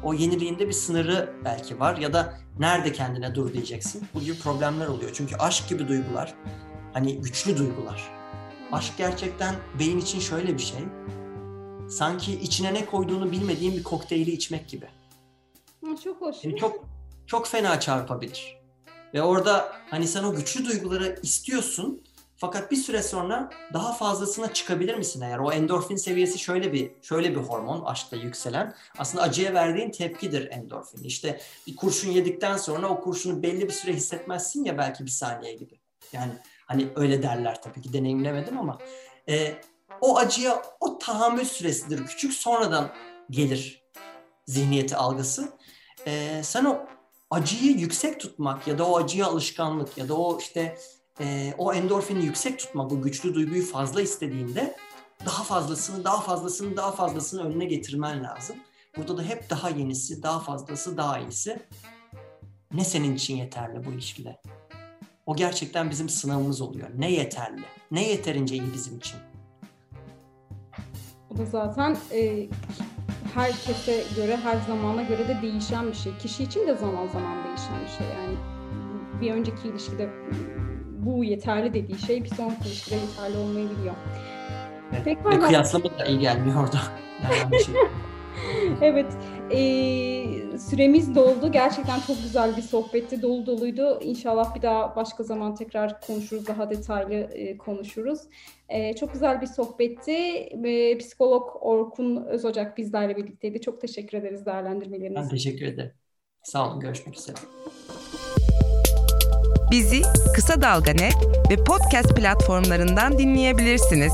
O 0.04 0.14
yeniliğinde 0.14 0.68
bir 0.68 0.74
sınırı 0.74 1.34
belki 1.46 1.80
var 1.80 1.98
ya 1.98 2.14
da 2.14 2.38
nerede 2.60 2.92
kendine 2.94 3.36
dur 3.36 3.54
diyeceksin. 3.54 4.08
Bu 4.14 4.20
gibi 4.20 4.40
problemler 4.40 4.88
oluyor. 4.88 5.12
Çünkü 5.14 5.36
aşk 5.36 5.70
gibi 5.70 5.88
duygular 5.88 6.34
hani 6.96 7.22
güçlü 7.22 7.58
duygular. 7.58 8.15
Aşk 8.76 8.98
gerçekten 8.98 9.56
beyin 9.80 10.00
için 10.00 10.20
şöyle 10.20 10.54
bir 10.54 10.62
şey. 10.62 10.80
Sanki 11.90 12.34
içine 12.34 12.74
ne 12.74 12.86
koyduğunu 12.86 13.32
bilmediğin 13.32 13.78
bir 13.78 13.84
kokteyli 13.84 14.32
içmek 14.32 14.70
gibi. 14.70 14.88
Çok 16.04 16.22
hoş. 16.22 16.36
Yani 16.44 16.58
çok 16.58 16.86
çok 17.28 17.48
fena 17.48 17.80
çarpabilir. 17.80 18.58
Ve 19.14 19.22
orada 19.22 19.72
hani 19.90 20.08
sen 20.08 20.24
o 20.24 20.36
güçlü 20.36 20.66
duyguları 20.66 21.20
istiyorsun 21.24 22.04
fakat 22.38 22.72
bir 22.72 22.76
süre 22.76 23.04
sonra 23.04 23.50
daha 23.74 23.94
fazlasına 23.94 24.54
çıkabilir 24.54 24.96
misin 24.96 25.22
eğer? 25.22 25.40
O 25.40 25.52
endorfin 25.52 25.96
seviyesi 25.96 26.40
şöyle 26.40 26.74
bir 26.74 26.92
şöyle 27.02 27.32
bir 27.32 27.42
hormon 27.42 27.86
aşkta 27.86 28.16
yükselen. 28.16 28.76
Aslında 28.98 29.24
acıya 29.24 29.54
verdiğin 29.54 29.92
tepkidir 29.92 30.52
endorfin. 30.52 31.04
İşte 31.04 31.42
bir 31.68 31.76
kurşun 31.76 32.12
yedikten 32.12 32.58
sonra 32.58 32.90
o 32.90 33.02
kurşunu 33.02 33.44
belli 33.44 33.68
bir 33.68 33.74
süre 33.74 33.94
hissetmezsin 33.94 34.64
ya 34.64 34.78
belki 34.78 35.06
bir 35.06 35.12
saniye 35.12 35.54
gibi. 35.54 35.80
Yani 36.14 36.32
hani 36.66 36.88
öyle 36.96 37.24
derler 37.24 37.62
tabii 37.62 37.82
ki 37.82 37.94
deneyimlemedim 37.94 38.58
ama 38.58 38.78
e, 39.30 39.56
o 40.02 40.18
acıya 40.18 40.62
o 40.80 40.98
tahammül 40.98 41.46
süresidir 41.46 42.06
küçük 42.06 42.34
sonradan 42.34 42.92
gelir 43.30 43.84
zihniyeti 44.46 44.96
algısı. 44.96 45.50
E, 46.08 46.42
sen 46.44 46.66
o 46.66 46.78
acıyı 47.32 47.72
yüksek 47.72 48.20
tutmak 48.20 48.68
ya 48.68 48.78
da 48.78 48.88
o 48.88 48.98
acıya 48.98 49.28
alışkanlık 49.28 49.98
ya 49.98 50.08
da 50.10 50.18
o 50.18 50.40
işte 50.40 50.78
e, 51.20 51.54
o 51.58 51.74
endorfini 51.74 52.26
yüksek 52.26 52.60
tutmak, 52.60 52.92
bu 52.92 53.02
güçlü 53.02 53.34
duyguyu 53.34 53.66
fazla 53.66 54.02
istediğinde 54.02 54.76
daha 55.26 55.44
fazlasını, 55.44 56.04
daha 56.04 56.22
fazlasını, 56.22 56.78
daha 56.78 56.92
fazlasını 56.92 57.44
önüne 57.44 57.66
getirmen 57.66 58.24
lazım. 58.24 58.56
Burada 58.98 59.18
da 59.18 59.24
hep 59.24 59.50
daha 59.50 59.70
yenisi, 59.70 60.24
daha 60.24 60.40
fazlası, 60.40 60.98
daha 60.98 61.20
iyisi. 61.20 61.68
Ne 62.74 62.86
senin 62.86 63.16
için 63.16 63.36
yeterli 63.36 63.86
bu 63.86 63.92
ilişkide? 63.92 64.42
O 65.26 65.36
gerçekten 65.36 65.90
bizim 65.90 66.10
sınavımız 66.10 66.62
oluyor. 66.62 66.88
Ne 66.98 67.12
yeterli? 67.12 67.62
Ne 67.92 68.08
yeterince 68.08 68.56
iyi 68.56 68.74
bizim 68.74 68.98
için? 68.98 69.18
O 71.34 71.38
da 71.38 71.46
zaten 71.46 71.98
e, 72.12 72.48
herkese 73.34 74.04
göre, 74.16 74.38
her 74.38 74.58
zamana 74.68 75.04
göre 75.04 75.28
de 75.28 75.42
değişen 75.42 75.88
bir 75.88 75.94
şey. 75.94 76.18
Kişi 76.18 76.44
için 76.44 76.68
de 76.68 76.76
zaman 76.76 77.08
zaman 77.08 77.44
değişen 77.48 77.84
bir 77.86 77.98
şey. 77.98 78.08
Yani 78.08 78.38
bir 79.22 79.32
önceki 79.32 79.68
ilişkide 79.68 80.10
bu 81.06 81.24
yeterli 81.24 81.74
dediği 81.74 82.00
şey 82.00 82.24
bir 82.24 82.30
sonraki 82.30 82.68
ilişkide 82.68 82.96
yeterli 82.96 83.38
olmayabiliyor. 83.38 83.96
Evet. 84.94 85.06
Pekala. 85.06 85.48
Kıyaslama 85.48 86.00
da 86.00 86.06
iyi 86.06 86.20
gelmiyor 86.20 86.64
orada. 86.64 86.78
Yani 87.32 87.64
şey. 87.64 87.76
evet. 88.82 89.14
E, 89.52 90.58
süremiz 90.58 91.16
doldu. 91.16 91.52
Gerçekten 91.52 92.00
çok 92.00 92.24
güzel 92.24 92.58
bir 92.58 92.62
sohbetti. 92.62 93.22
Dolu 93.22 93.46
doluydu. 93.46 94.00
İnşallah 94.02 94.56
bir 94.56 94.62
daha 94.62 94.96
başka 94.96 95.24
zaman 95.24 95.56
tekrar 95.56 96.02
konuşuruz. 96.02 96.48
Daha 96.48 96.70
detaylı 96.70 97.14
e, 97.14 97.58
konuşuruz. 97.58 98.20
E, 98.70 98.96
çok 98.96 99.14
güzel 99.14 99.42
bir 99.42 99.48
sohbetti. 99.48 100.12
E, 100.12 100.98
psikolog 100.98 101.50
Orkun 101.62 102.26
Özocak 102.26 102.78
bizlerle 102.78 103.18
birlikteydi. 103.18 103.62
Çok 103.62 103.82
teşekkür 103.82 104.18
ederiz 104.18 104.46
değerlendirmeleriniz 104.46 105.16
Ben 105.16 105.30
teşekkür 105.30 105.66
ederim. 105.66 105.92
Sağ 106.44 106.70
olun. 106.70 106.80
Görüşmek 106.80 107.18
üzere. 107.18 107.38
Bizi 109.72 110.02
Kısa 110.36 110.62
Dalga 110.62 110.92
Net 110.92 111.16
ve 111.52 111.64
podcast 111.64 112.16
platformlarından 112.16 113.18
dinleyebilirsiniz. 113.18 114.14